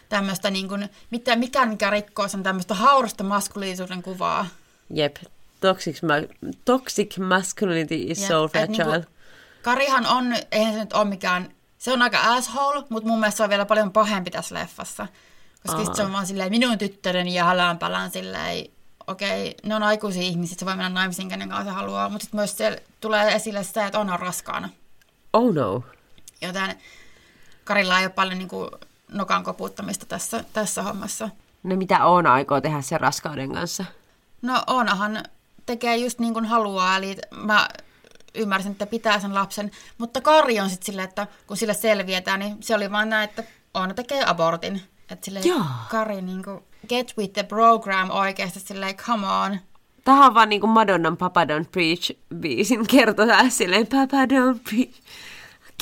[0.09, 4.47] tämmöistä, niin kuin, mitä, mikään mikä rikkoo sen tämmöistä haurasta maskuliisuuden kuvaa.
[4.89, 5.15] Jep.
[5.61, 8.97] Toxic, ma- toxic masculinity is Jep, so et fragile.
[8.97, 9.11] niinku-
[9.61, 13.43] Karihan on, eihän se nyt ole mikään, se on aika asshole, mutta mun mielestä se
[13.43, 15.07] on vielä paljon pahempi tässä leffassa.
[15.65, 18.65] Koska sit se on vaan silleen, minun tyttäreni ja halänpälän silleen,
[19.07, 22.57] okei, ne on aikuisia ihmisiä, se voi mennä naimisiin kenen kanssa haluaa, mutta sitten myös
[22.57, 24.69] siellä tulee esille se, että on raskaana.
[25.33, 25.83] Oh no.
[26.41, 26.75] Joten
[27.63, 28.69] Karilla ei ole paljon niin kuin,
[29.13, 31.29] nokan koputtamista tässä, tässä hommassa.
[31.63, 33.85] No mitä on aikoo tehdä sen raskauden kanssa?
[34.41, 35.23] No Oonahan
[35.65, 37.67] tekee just niin kuin haluaa, eli mä
[38.35, 42.57] ymmärsin, että pitää sen lapsen, mutta Kari on sitten silleen, että kun sille selvietään, niin
[42.59, 43.43] se oli vaan näin, että
[43.73, 44.81] Oona tekee abortin.
[45.09, 45.63] Että silleen Joo.
[45.89, 49.59] Kari niin kuin, get with the program oikeasti silleen, come on.
[50.03, 55.01] Tähän on vaan niinku Madonnan Papa Don't Preach biisin kertoa silleen Papa Don't Preach,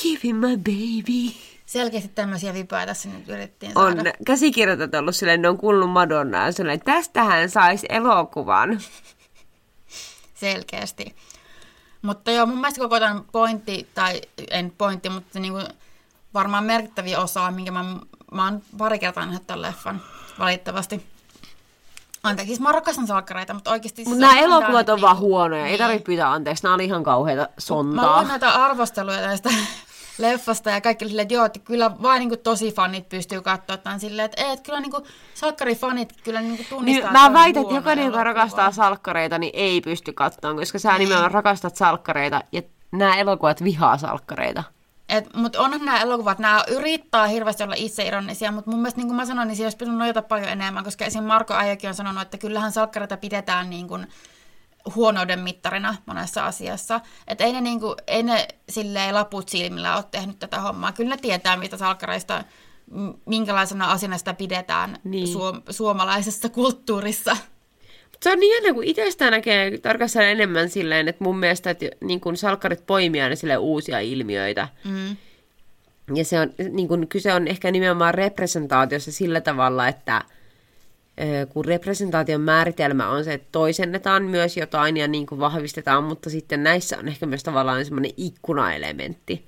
[0.01, 1.50] give him my baby.
[1.71, 4.13] Selkeästi tämmöisiä vipoja tässä nyt yritettiin On saada.
[4.25, 8.81] käsikirjoitat ollut silleen, ne on kuullut Madonnaa ja silleen, tästähän saisi elokuvan.
[10.33, 11.15] selkeästi.
[12.01, 15.65] Mutta joo, mun mielestä koko tämän pointti, tai en pointti, mutta niin kuin
[16.33, 17.83] varmaan merkittäviä osaa, minkä mä,
[18.31, 20.01] mä oon pari kertaa nähnyt tämän leffan,
[20.39, 21.05] valitettavasti.
[22.23, 24.03] Anteeksi, siis mä rakastan salkkareita, mutta oikeasti...
[24.03, 25.79] Mutta se nämä on elokuvat on vaan huonoja, ei niin.
[25.79, 28.17] tarvitse pyytää anteeksi, nämä oli ihan kauheita Mä sontaa.
[28.17, 29.49] luin näitä arvosteluja tästä
[30.17, 33.41] leffasta ja kaikki oli silleen, että joo, että kyllä vain niin kuin tosi fanit pystyy
[33.41, 35.03] katsoa tämän silleen, että, että kyllä niin kuin
[35.33, 39.51] salkkarifanit kyllä niin kuin tunnistaa, Niin, mä on väitän, että jokainen, joka rakastaa salkkareita, niin
[39.53, 44.63] ei pysty katsomaan, koska sä nimenomaan rakastat salkkareita ja nämä elokuvat vihaa salkkareita.
[45.33, 49.25] Mutta onhan nämä elokuvat, nämä yrittää hirveästi olla itseironisia, mutta mun mielestä niin kuin mä
[49.25, 51.23] sanoin, niin siinä olisi pitänyt nojata paljon enemmän, koska esim.
[51.23, 54.07] Marko Aijakin on sanonut, että kyllähän salkkareita pidetään niin kuin
[54.95, 57.01] huonouden mittarina monessa asiassa.
[57.27, 60.91] Että ei ne, niin kuin, ei ne silleen laput silmillä ole tehnyt tätä hommaa.
[60.91, 62.43] Kyllä ne tietää, mitä salkkareista,
[63.25, 65.27] minkälaisena asiana sitä pidetään Niin.
[65.27, 67.37] suom- suomalaisessa kulttuurissa.
[68.23, 72.21] Se on niin jännä, kun itsestään näkee tarkastella enemmän silleen, että mun mielestä että niin
[72.21, 74.67] kun salkkarit poimii aina sille uusia ilmiöitä.
[74.83, 75.17] Mm.
[76.15, 80.21] Ja se on, niin kun, kyse on ehkä nimenomaan representaatiossa sillä tavalla, että
[81.49, 86.63] kun representaation määritelmä on se, että toisennetaan myös jotain ja niin kuin vahvistetaan, mutta sitten
[86.63, 89.47] näissä on ehkä myös tavallaan semmoinen ikkunaelementti.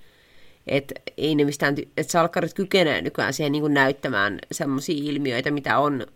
[0.68, 5.78] Että ei ne mistään, että salkkarit kykenee nykyään siihen niin kuin näyttämään semmoisia ilmiöitä, mitä
[5.80, 6.08] on,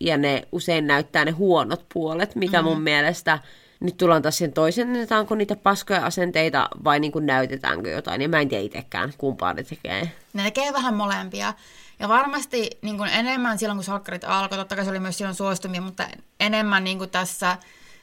[0.00, 3.38] ja ne usein näyttää ne huonot puolet, mikä mun mielestä,
[3.80, 8.40] nyt tullaan taas sen toisennetaanko niitä paskoja asenteita vai niin kuin näytetäänkö jotain, ja mä
[8.40, 10.10] en tiedä itsekään, kumpaa ne tekee.
[10.32, 11.54] Ne tekee vähän molempia.
[11.98, 15.34] Ja varmasti niin kuin enemmän silloin, kun salkkarit alkoi, totta kai se oli myös silloin
[15.34, 16.08] suostumia, mutta
[16.40, 17.56] enemmän niin kuin tässä,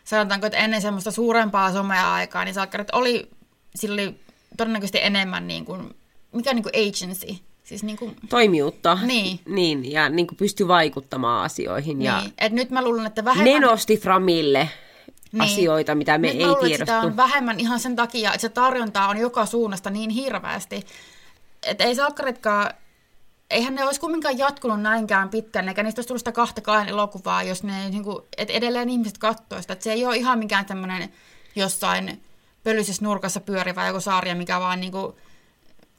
[0.03, 3.29] sanotaanko, että ennen semmoista suurempaa somea aikaa, niin salkkarit oli,
[3.75, 4.19] sillä oli
[4.57, 5.95] todennäköisesti enemmän niin kuin,
[6.31, 7.27] mikä niin kuin agency.
[7.63, 8.97] Siis niin kuin, Toimijuutta.
[9.01, 9.39] Niin.
[9.45, 12.01] niin ja niin kuin pystyi vaikuttamaan asioihin.
[12.01, 12.33] Ja niin.
[12.37, 13.53] Et nyt mä luulen, että vähemmän...
[13.53, 14.69] ne nosti Framille
[15.31, 15.41] Niin.
[15.41, 17.07] asioita, mitä me Nyt ei luulen, että sitä tiedostu.
[17.07, 20.85] on vähemmän ihan sen takia, että se tarjonta on joka suunnasta niin hirveästi.
[21.63, 22.73] Että ei salkkaritkaan,
[23.49, 27.63] eihän ne olisi kumminkaan jatkunut näinkään pitkään, eikä niistä olisi tullut sitä kahtakaan elokuvaa, jos
[27.63, 29.73] ne, niin kuin, että edelleen ihmiset katsoo sitä.
[29.73, 31.09] Että se ei ole ihan mikään tämmöinen
[31.55, 32.23] jossain
[32.63, 35.15] pölyisessä nurkassa pyörivä joku sarja, mikä vaan niin kuin,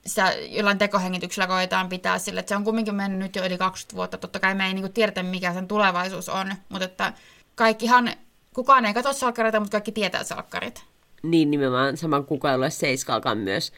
[0.07, 4.19] sitä jollain tekohengityksellä koetaan pitää sille, se on kumminkin mennyt nyt jo yli 20 vuotta.
[4.19, 7.13] Totta kai me ei niin kuin tiedetä, mikä sen tulevaisuus on, mutta että
[7.55, 8.13] kaikkihan,
[8.55, 10.85] kukaan ei katso salkkareita, mutta kaikki tietää salkkarit.
[11.23, 13.73] Niin nimenomaan saman kukaan ole seiskalkaan myös.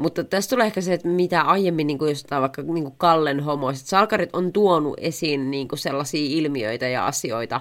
[0.00, 2.94] Mutta tässä tulee ehkä se, että mitä aiemmin, niin kuin jos otetaan vaikka niin kuin
[2.98, 7.60] Kallen homoiset, salkarit on tuonut esiin niin kuin sellaisia ilmiöitä ja asioita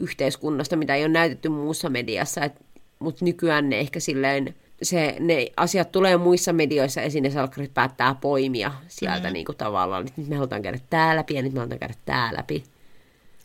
[0.00, 2.52] yhteiskunnasta, mitä ei ole näytetty muussa mediassa, et,
[2.98, 8.14] mutta nykyään ne ehkä silleen, se, ne asiat tulee muissa medioissa esiin ja salkkarit päättää
[8.14, 9.32] poimia sieltä mm.
[9.32, 11.94] niin kuin tavallaan, että nyt me halutaan käydä tää läpi ja nyt me halutaan käydä
[12.04, 12.64] tää läpi.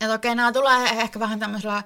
[0.00, 1.82] Että okei, nämä tulee ehkä vähän tämmöisellä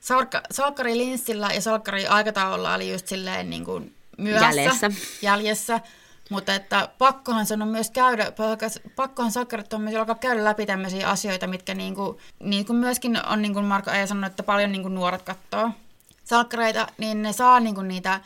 [0.00, 4.90] salkka, salkkarilinssillä ja salkkari-aikataululla oli just silleen niin kuin myöhässä, Jäljessä.
[5.22, 5.80] jäljessä.
[6.32, 8.32] Mutta että pakkohan se on myös käydä,
[8.96, 13.26] pakkohan salkkarit on myös alkaa käydä läpi tämmöisiä asioita, mitkä niin kuin, niin kuin myöskin
[13.26, 15.70] on, niin kuin Marko Eija sanonut, että paljon niin kuin nuoret katsoo
[16.24, 18.20] salkkareita, niin ne saa niin kuin niitä,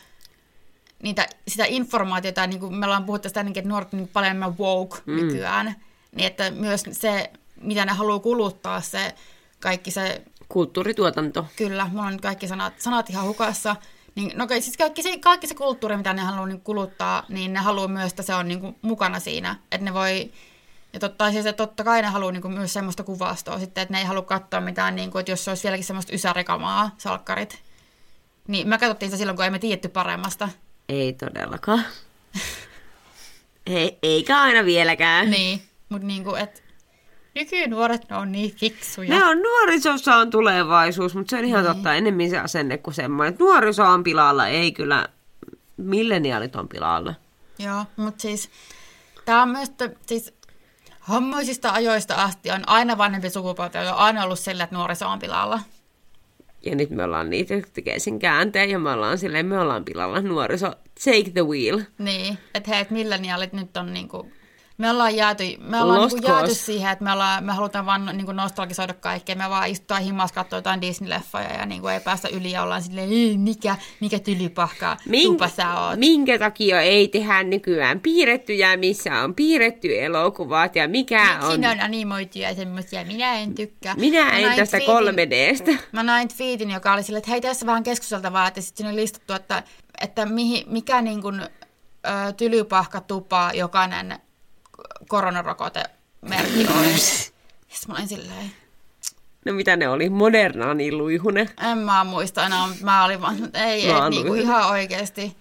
[1.03, 4.59] niitä, sitä informaatiota, niin kuin me ollaan puhuttu sitä, että nuoret on niin paljon enemmän
[4.59, 5.17] woke mm.
[5.17, 5.75] nykyään,
[6.13, 7.31] niin että myös se,
[7.61, 9.15] mitä ne haluaa kuluttaa, se
[9.61, 11.47] kaikki se Kulttuurituotanto.
[11.57, 13.77] Kyllä, mulla on nyt kaikki sanat, sanat ihan hukassa.
[14.17, 17.61] Niin, no siis kaikki se, kaikki se kulttuuri, mitä ne haluaa niin kuluttaa, niin ne
[17.61, 19.57] haluaa myös, että se on niin kuin, mukana siinä.
[19.73, 20.33] Että ne voi,
[20.93, 23.93] ja totta, siis, että totta kai ne haluaa niin kuin, myös semmoista kuvastoa sitten, että
[23.93, 27.63] ne ei halua katsoa mitään, niin kuin, että jos se olisi vieläkin semmoista ysärikamaa, salkkarit.
[28.49, 30.49] Niin me katsottiin sitä silloin, kun emme tiedetty paremmasta.
[30.89, 31.85] Ei todellakaan.
[33.67, 35.31] ei, eikä aina vieläkään.
[35.31, 36.61] Niin, mutta niin kuin, että
[37.37, 39.09] nykynuoret ne on niin fiksuja.
[39.09, 43.33] Ne on nuorisossa on tulevaisuus, mutta se on ihan totta enemmän se asenne kuin semmoinen,
[43.33, 45.09] että nuoriso on pilalla, ei kyllä
[45.77, 47.15] milleniaalit on pilalla.
[47.59, 48.51] Joo, mutta siis
[49.25, 49.73] tämä on myös,
[50.07, 50.35] siis
[51.09, 55.61] hommoisista ajoista asti on aina vanhempi sukupolvi, on aina ollut sillä, että nuoriso on pilalla.
[56.63, 59.85] Ja nyt me ollaan niitä, jotka tekee sen käänteen ja me ollaan silleen, me ollaan
[59.85, 60.73] pilalla nuoriso,
[61.05, 61.81] take the wheel.
[61.99, 64.31] Niin, että hei, että milleniaalit nyt on niinku
[64.79, 68.07] me ollaan jääty, me ollaan Lost niinku jääty siihen, että me, ollaan, me halutaan vaan
[68.13, 69.37] niinku nostalgisoida kaikkea.
[69.37, 73.09] Me vaan istutaan himas, katsoa jotain Disney-leffoja ja niinku ei päästä yli ja ollaan silleen,
[73.13, 75.99] "Ei, mikä, mikä tylypahka tupa sä oot.
[75.99, 81.51] minkä takia ei tehdä nykyään piirrettyjä, missä on piirretty elokuvat ja mikä on...
[81.53, 83.95] Siinä on animoituja semmoisia, minä en tykkää.
[83.95, 85.83] Minä Mä en tästä tweetin- 3Dstä.
[85.93, 89.01] Mä näin tweetin, joka oli silleen, että hei tässä vähän keskusteltavaa, että sitten siinä oli
[89.01, 89.63] listattu, että,
[90.01, 91.49] että mihin, mikä niin kuin, ö,
[92.37, 94.19] tylypahka tupa jokainen
[95.09, 96.99] koronarokotemerkki oli.
[96.99, 98.51] Sitten mä olin silleen,
[99.45, 100.09] No mitä ne oli?
[100.11, 101.49] Modernaani luihune.
[101.71, 104.45] en mä muista enää, mutta mä olin vaan, että ei, ei oon niin luihunut.
[104.45, 105.37] ihan oikeasti.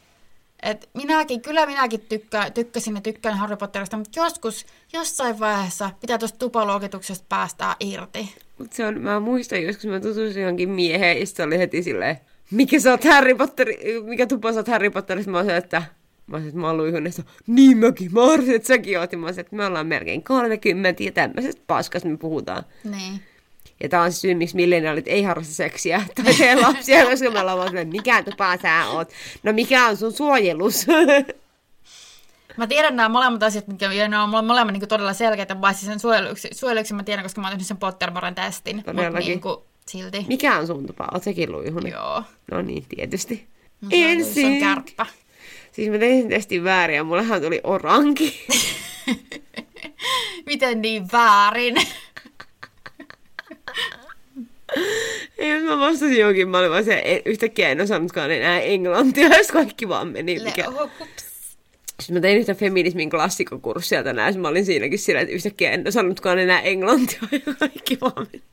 [0.63, 6.17] Et minäkin, kyllä minäkin tykkä, tykkäsin ja tykkään Harry Potterista, mutta joskus, jossain vaiheessa pitää
[6.17, 8.35] tuosta tupaluokituksesta päästää irti.
[8.57, 12.17] Mut se on, mä muistan joskus mä tutustuin johonkin mieheen ja se oli heti silleen,
[12.51, 13.67] mikä sä oot Harry Potter,
[14.05, 15.31] mikä tupa sä oot Harry Potterista?
[15.31, 15.83] Mä olisin, että
[16.27, 17.23] Mä olisin, että mä oon luihunessa.
[17.47, 18.13] Niin mäkin.
[18.13, 19.11] Mä arvasin, että säkin oot.
[19.11, 22.63] Ja Mä olisin, että me ollaan melkein 30 ja tämmöisestä paskasta me puhutaan.
[22.83, 23.21] Niin.
[23.83, 27.39] Ja tää on se syy, miksi millenniaalit ei harrasta seksiä tai tee lapsia, koska me
[27.39, 29.09] ollaan vaan silleen, mikä tupa sä oot.
[29.43, 30.85] No mikä on sun suojelus?
[32.57, 35.85] Mä tiedän nämä molemmat asiat, mitkä ja ne on mole- molemmat niin todella selkeitä, paitsi
[35.85, 38.75] sen suojeluksi, suojeluksi mä tiedän, koska mä oon tehnyt sen Pottermoren testin.
[38.75, 39.55] Mutta niin kuin,
[39.87, 40.25] silti.
[40.27, 41.07] mikä on sun tupa?
[41.13, 41.91] Oot säkin luihunut?
[41.91, 42.23] Joo.
[42.51, 43.47] No niin, tietysti.
[43.81, 45.05] No se on- Se on kärppä.
[45.75, 48.45] Siis mä tein testin väärin ja mullehan tuli oranki.
[50.45, 51.75] Miten niin väärin?
[55.37, 59.37] Ei, jos mä vastasin johonkin, mä olin vaan se, en- yhtäkkiä en osannutkaan enää englantia,
[59.37, 60.39] jos kaikki vaan meni.
[60.43, 60.61] Mikä...
[60.61, 61.25] Le- hups.
[61.99, 65.87] Sitten mä tein yhtä feminismin klassikokurssia tänään, ja mä olin siinäkin sillä, että yhtäkkiä en
[65.87, 68.43] osannutkaan enää englantia, ja kaikki vaan meni.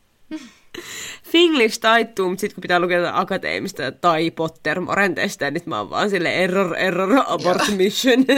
[1.24, 6.10] Finglish taittuu, mutta sitten kun pitää lukea akateemista tai Pottermoren testejä, niin mä oon vaan
[6.10, 8.24] sille error, error, abort mission.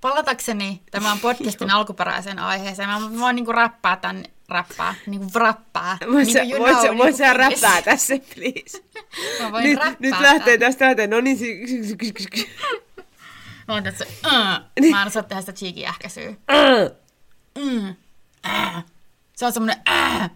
[0.00, 5.98] Palatakseni tämän podcastin alkuperäiseen aiheeseen, mä voin niinku räppää tämän, räppää, niinku wrappää.
[6.12, 8.82] Voit sä, Niinku voit sä, niinku voit sä räppää tässä, please?
[9.42, 10.72] Mä voin Nyt, räppää nyt lähtee tämän.
[10.72, 12.48] tästä lähtee, no niin, sy- sy- sy- sy- sy- sy-
[13.68, 16.32] Mä oon tässä, uh, mä en osaa tehdä sitä cheeky ähkäisyä.
[18.42, 18.84] Ah,
[19.36, 20.30] Se on semmonen, uh,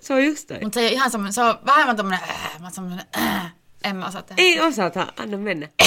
[0.00, 0.58] Se on just toi.
[0.62, 3.50] mutta se ei ihan semmonen, se on vähemmän tommonen, uh, mä oon semmonen, uh,
[3.84, 4.42] en mä osaa tehdä.
[4.42, 5.68] Ei osata, anna mennä.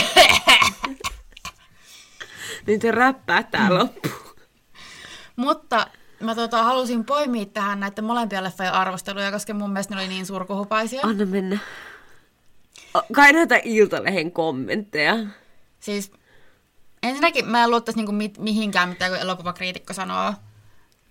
[2.68, 4.10] Nyt räppää tää loppu.
[5.36, 5.88] Mutta
[6.20, 10.26] mä tota, halusin poimia tähän näiden molempia leffojen arvosteluja, koska mun mielestä ne oli niin
[10.26, 11.02] surkuhupaisia.
[11.04, 11.60] Anna mennä.
[13.14, 15.16] Kai näitä Iltalehen kommentteja.
[15.80, 16.12] Siis
[17.04, 20.34] ensinnäkin mä en luottaisi niinku mihinkään, mitä elokuvakriitikko sanoo,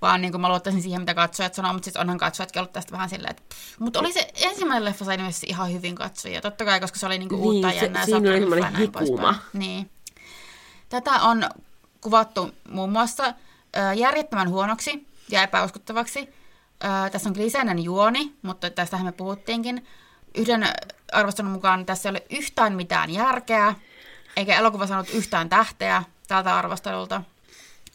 [0.04, 3.08] vaan niinku mä luottaisin siihen, mitä katsojat sanoo, mutta siis onhan katsojatkin ollut tästä vähän
[3.08, 3.42] silleen, että
[3.78, 7.18] Mutta oli se ensimmäinen leffa sai ilmeisesti ihan hyvin katsojia, totta kai, koska se oli
[7.18, 8.04] niinku Niin, uutta se- ja jännää.
[8.04, 9.34] siinä oli semmoinen hikuma.
[9.52, 9.90] Niin.
[10.88, 11.48] Tätä on
[12.00, 13.34] kuvattu muun muassa
[13.96, 16.28] järjettömän huonoksi ja epäuskottavaksi.
[16.84, 19.86] Ö, tässä on kliseinen juoni, mutta tästähän me puhuttiinkin.
[20.34, 20.68] Yhden
[21.12, 23.74] arvostelun mukaan tässä ei ole yhtään mitään järkeä.
[24.36, 27.22] eikä elokuva saanut yhtään tähteä tältä arvostelulta.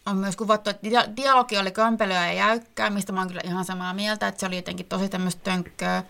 [0.09, 3.65] On myös kuvattu, että dia- dialogi oli kömpelöä ja jäykkää, mistä mä oon kyllä ihan
[3.65, 6.03] samaa mieltä, että se oli jotenkin tosi tämmöistä tönkköä.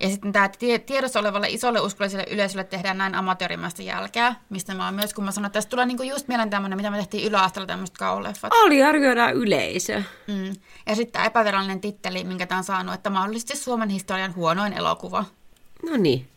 [0.00, 0.50] Ja sitten tämä
[0.86, 5.32] tiedossa olevalle isolle uskolliselle yleisölle tehdään näin amatöörimästä jälkeä, mistä mä oon myös, kun mä
[5.32, 8.52] sanoin, että tästä tulee niinku just mieleen tämmöinen, mitä me tehtiin yläasteella tämmöistä kauleffat.
[8.64, 10.02] Aliarvioidaan yleisö.
[10.26, 10.56] Mm.
[10.86, 15.24] Ja sitten tämä epävirallinen titteli, minkä tämä on saanut, että mahdollisesti Suomen historian huonoin elokuva.
[15.90, 16.28] No niin.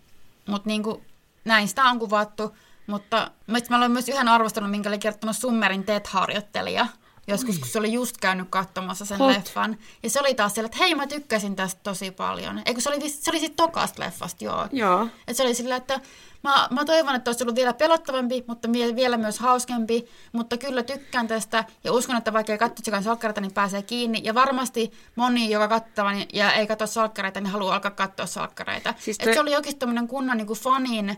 [0.48, 1.02] Mutta niinku,
[1.46, 2.56] näin sitä on kuvattu.
[2.88, 3.32] Mutta
[3.70, 6.88] mä olen myös yhden arvostelun, minkä oli kertonut Summerin TED-harjoittelija.
[7.28, 9.36] Joskus, kun se oli just käynyt katsomassa sen Hot.
[9.36, 9.78] leffan.
[10.04, 12.62] Ja se oli taas siellä, että hei mä tykkäsin tästä tosi paljon.
[12.66, 14.68] Eikö se oli, se oli siitä tokasta leffasta, joo.
[14.72, 15.08] Joo.
[15.28, 16.00] Et se oli sillä, että
[16.44, 20.08] mä, mä toivon, että olisi ollut vielä pelottavampi, mutta vie- vielä myös hauskempi.
[20.32, 24.22] Mutta kyllä tykkään tästä ja uskon, että vaikka ei katsoisikaan salkkareita, niin pääsee kiinni.
[24.24, 28.94] Ja varmasti moni, joka katsoo niin- ja ei katso salkkareita, niin haluaa alkaa katsoa salkkareita.
[29.00, 31.18] Siis toi- Et se oli oikeasti tämmöinen kunnon niin kuin fanin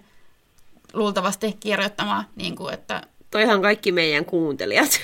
[0.94, 3.02] luultavasti kirjoittama, niin kuin, että
[3.34, 5.00] Toihan kaikki meidän kuuntelijat.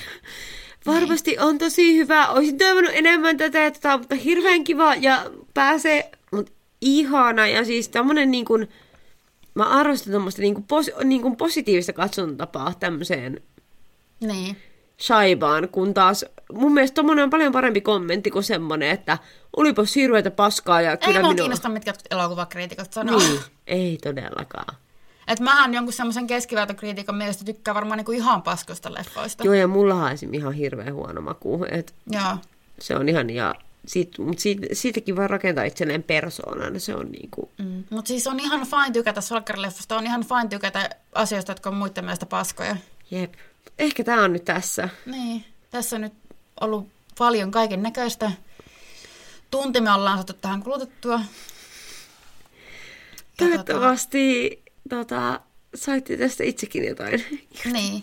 [0.86, 2.28] Varmasti on tosi hyvä.
[2.28, 7.46] Olisin toivonut enemmän tätä, ja tätä mutta hirveän kiva ja pääsee, mutta ihana.
[7.46, 8.68] Ja siis tämmönen niin kuin,
[9.54, 13.40] mä arvostan tämmöistä niin kuin, pos, niin kuin positiivista katsontatapaa tämmöiseen
[14.20, 14.56] niin.
[15.00, 19.18] shaibaan, kun taas mun mielestä tommonen on paljon parempi kommentti kuin semmonen, että
[19.56, 21.42] olipas hirveätä paskaa ja Ei kyllä mua minua...
[21.42, 23.18] kiinnosta, mitkä jotkut elokuvakriitikot sanoo.
[23.18, 24.76] Niin, ei todellakaan.
[25.30, 29.44] Että mähän jonkun semmoisen keskivertokriitikon mielestä tykkää varmaan niinku ihan paskosta leffoista.
[29.44, 32.36] Joo, ja mullahan on ihan hirveän huono maku, että Joo.
[32.80, 33.54] se on ihan, ja
[33.86, 37.84] siitä, mutta siitä, siitäkin voi rakentaa itselleen persoonan, se on niinku, Mm.
[37.90, 42.04] Mutta siis on ihan fine tykätä salkkarileffosta, on ihan fine tykätä asioista, jotka on muiden
[42.04, 42.76] mielestä paskoja.
[43.10, 43.34] jep.
[43.78, 44.88] Ehkä tää on nyt tässä.
[45.06, 46.12] Niin, tässä on nyt
[46.60, 48.32] ollut paljon kaiken näköistä.
[49.50, 51.20] Tunti me ollaan saatu tähän kulutettua.
[53.36, 55.40] Toivottavasti tota,
[55.74, 57.24] saitte tästä itsekin jotain.
[57.72, 58.02] Niin.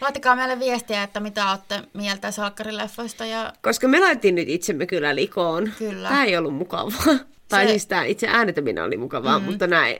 [0.00, 5.14] Laittakaa meille viestiä, että mitä olette mieltä salkkarileffoista ja Koska me laitettiin nyt itsemme kyllä
[5.14, 5.72] likoon.
[5.78, 6.08] Kyllä.
[6.08, 6.92] Tämä ei ollut mukavaa.
[7.48, 9.44] Tai Se- siis tämä itse äänetäminen oli mukavaa, mm.
[9.44, 9.96] mutta näin,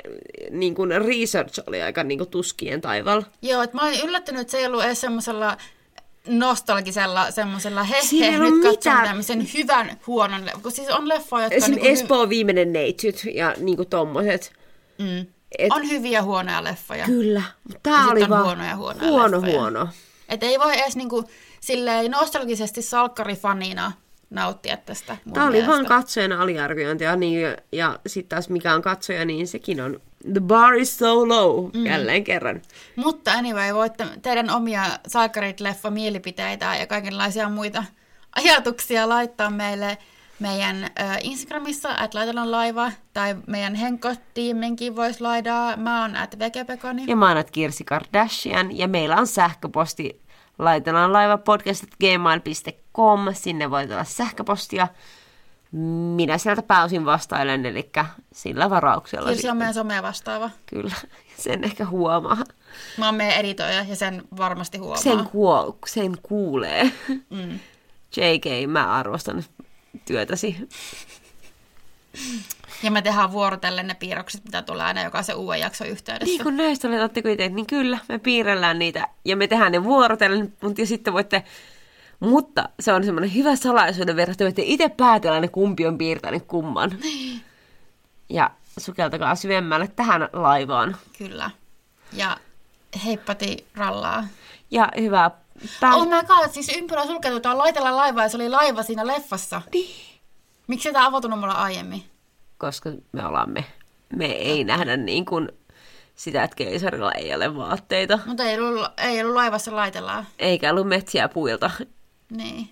[0.51, 3.23] niin kuin research oli aika niin kuin tuskien taival.
[3.43, 5.57] Joo, että mä olin yllättynyt, että se ei ollut edes semmoisella
[6.29, 11.09] nostalgisella, semmoisella he, Siinä he ei nyt katson tämmöisen hyvän, huonon, le- kun siis on
[11.09, 14.53] leffoja, jotka on, Esimerkiksi niinku hy- Espoo viimeinen neitsyt ja niin kuin tommoset.
[14.99, 15.27] mm,
[15.59, 17.05] Et, on hyviä huonoja leffoja.
[17.05, 19.61] Kyllä, mutta Ja tämä oli on vaan huonoja, huonoja huono, leffoja.
[19.61, 19.89] huono.
[20.29, 21.25] Et ei voi edes niinku,
[21.61, 23.93] silleen nostalgisesti salkkarifanina
[24.31, 25.73] nauttia tästä Tämä oli mielestä.
[25.73, 30.01] vaan katsojan aliarviointia, niin, ja sitten taas mikä on katsoja, niin sekin on
[30.33, 31.87] the bar is so low, mm.
[31.87, 32.63] jälleen kerran.
[32.97, 37.85] Mutta anyway, voitte teidän omia salkkarit-leffa mielipiteitä ja kaikenlaisia muita
[38.37, 39.99] ajatuksia laittaa meille
[40.39, 40.91] meidän
[41.23, 45.77] Instagramissa, että laitellaan laiva, tai meidän Henkko-tiiminkin voisi laidaa.
[45.77, 47.05] Mä oon at vegepekoni.
[47.07, 50.21] Ja mä oon Kirsi Kardashian, ja meillä on sähköposti
[50.59, 54.89] laitellaan laiva podcast.gmail.com, sinne voi tulla sähköpostia.
[56.15, 57.91] Minä sieltä pääosin vastailen, eli
[58.33, 59.29] sillä varauksella.
[59.29, 60.51] Kirsi on meidän somea vastaava.
[60.67, 60.95] Kyllä,
[61.45, 62.37] sen ehkä huomaa.
[62.99, 64.97] Mä oon meidän editoija ja sen varmasti huomaa.
[64.97, 66.93] Sen, kuo, sen kuulee.
[67.09, 67.59] Mm.
[68.17, 69.45] JK, mä arvostan
[70.09, 70.69] työtäsi.
[72.83, 76.33] Ja me tehdään vuorotellen ne piirrokset, mitä tulee aina jokaisen uuden jakson yhteydessä.
[76.33, 80.53] Niin kun näistä olette kuitenkin, niin kyllä, me piirrellään niitä ja me tehdään ne vuorotellen,
[80.63, 81.45] mutta sitten voitte,
[82.21, 86.45] mutta se on semmoinen hyvä salaisuuden verran, että voitte itse päätellä ne kumpi on piirtänyt
[86.47, 86.99] kumman.
[88.29, 90.97] Ja sukeltakaa syvemmälle tähän laivaan.
[91.19, 91.51] Kyllä.
[92.13, 92.37] Ja
[93.05, 94.25] heippati rallaa.
[94.71, 95.31] Ja hyvää
[95.81, 95.95] pää...
[95.95, 99.63] Oh my god, siis ympyrä sulkeututaan laitella laivaa ja se oli laiva siinä leffassa.
[99.73, 99.91] Niin.
[100.67, 102.05] Miksi tämä avautunut mulla aiemmin?
[102.59, 103.65] Koska me ollaan me.
[104.17, 105.49] Me ei nähdä niin kuin
[106.15, 108.19] sitä, että keisarilla ei ole vaatteita.
[108.27, 110.27] Mutta ei ollut, ei ollut laivassa laitellaan.
[110.39, 111.71] Eikä ollut metsiä puilta.
[112.31, 112.69] Niin,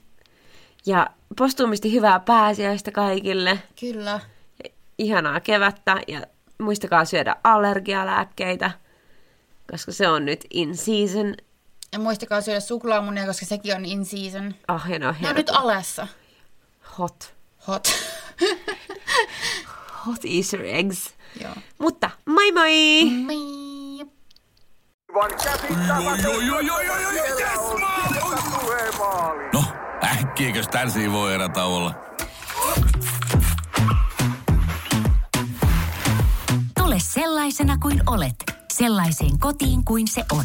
[0.86, 1.06] Ja
[1.38, 3.58] postuumisti hyvää pääsiäistä kaikille.
[3.80, 4.20] kyllä.
[4.98, 6.20] Ihanaa kevättä ja
[6.58, 8.70] muistakaa syödä allergialääkkeitä,
[9.70, 11.34] koska se on nyt in season.
[11.92, 14.54] Ja muistakaa syödä suklaamunia, koska sekin on in season.
[14.68, 16.08] Ah, ja ne on Ne on nyt alessa.
[16.98, 17.34] hot.
[17.68, 17.88] Hot.
[20.06, 21.14] Hot Easter eggs.
[21.40, 21.54] Joo.
[21.78, 23.04] Mutta moi moi!
[23.26, 24.06] Mii.
[25.14, 26.28] Aivan käsittämätöntä.
[26.28, 28.14] Oi, oi, oi, oi, oi, Siellä yes, on maali!
[28.14, 29.50] Silta tulee maaliin.
[29.52, 29.64] No,
[30.04, 31.94] äkkiäkös tän voi erätä olla?
[36.78, 38.34] Tule sellaisena kuin olet,
[38.72, 40.44] sellaiseen kotiin kuin se on.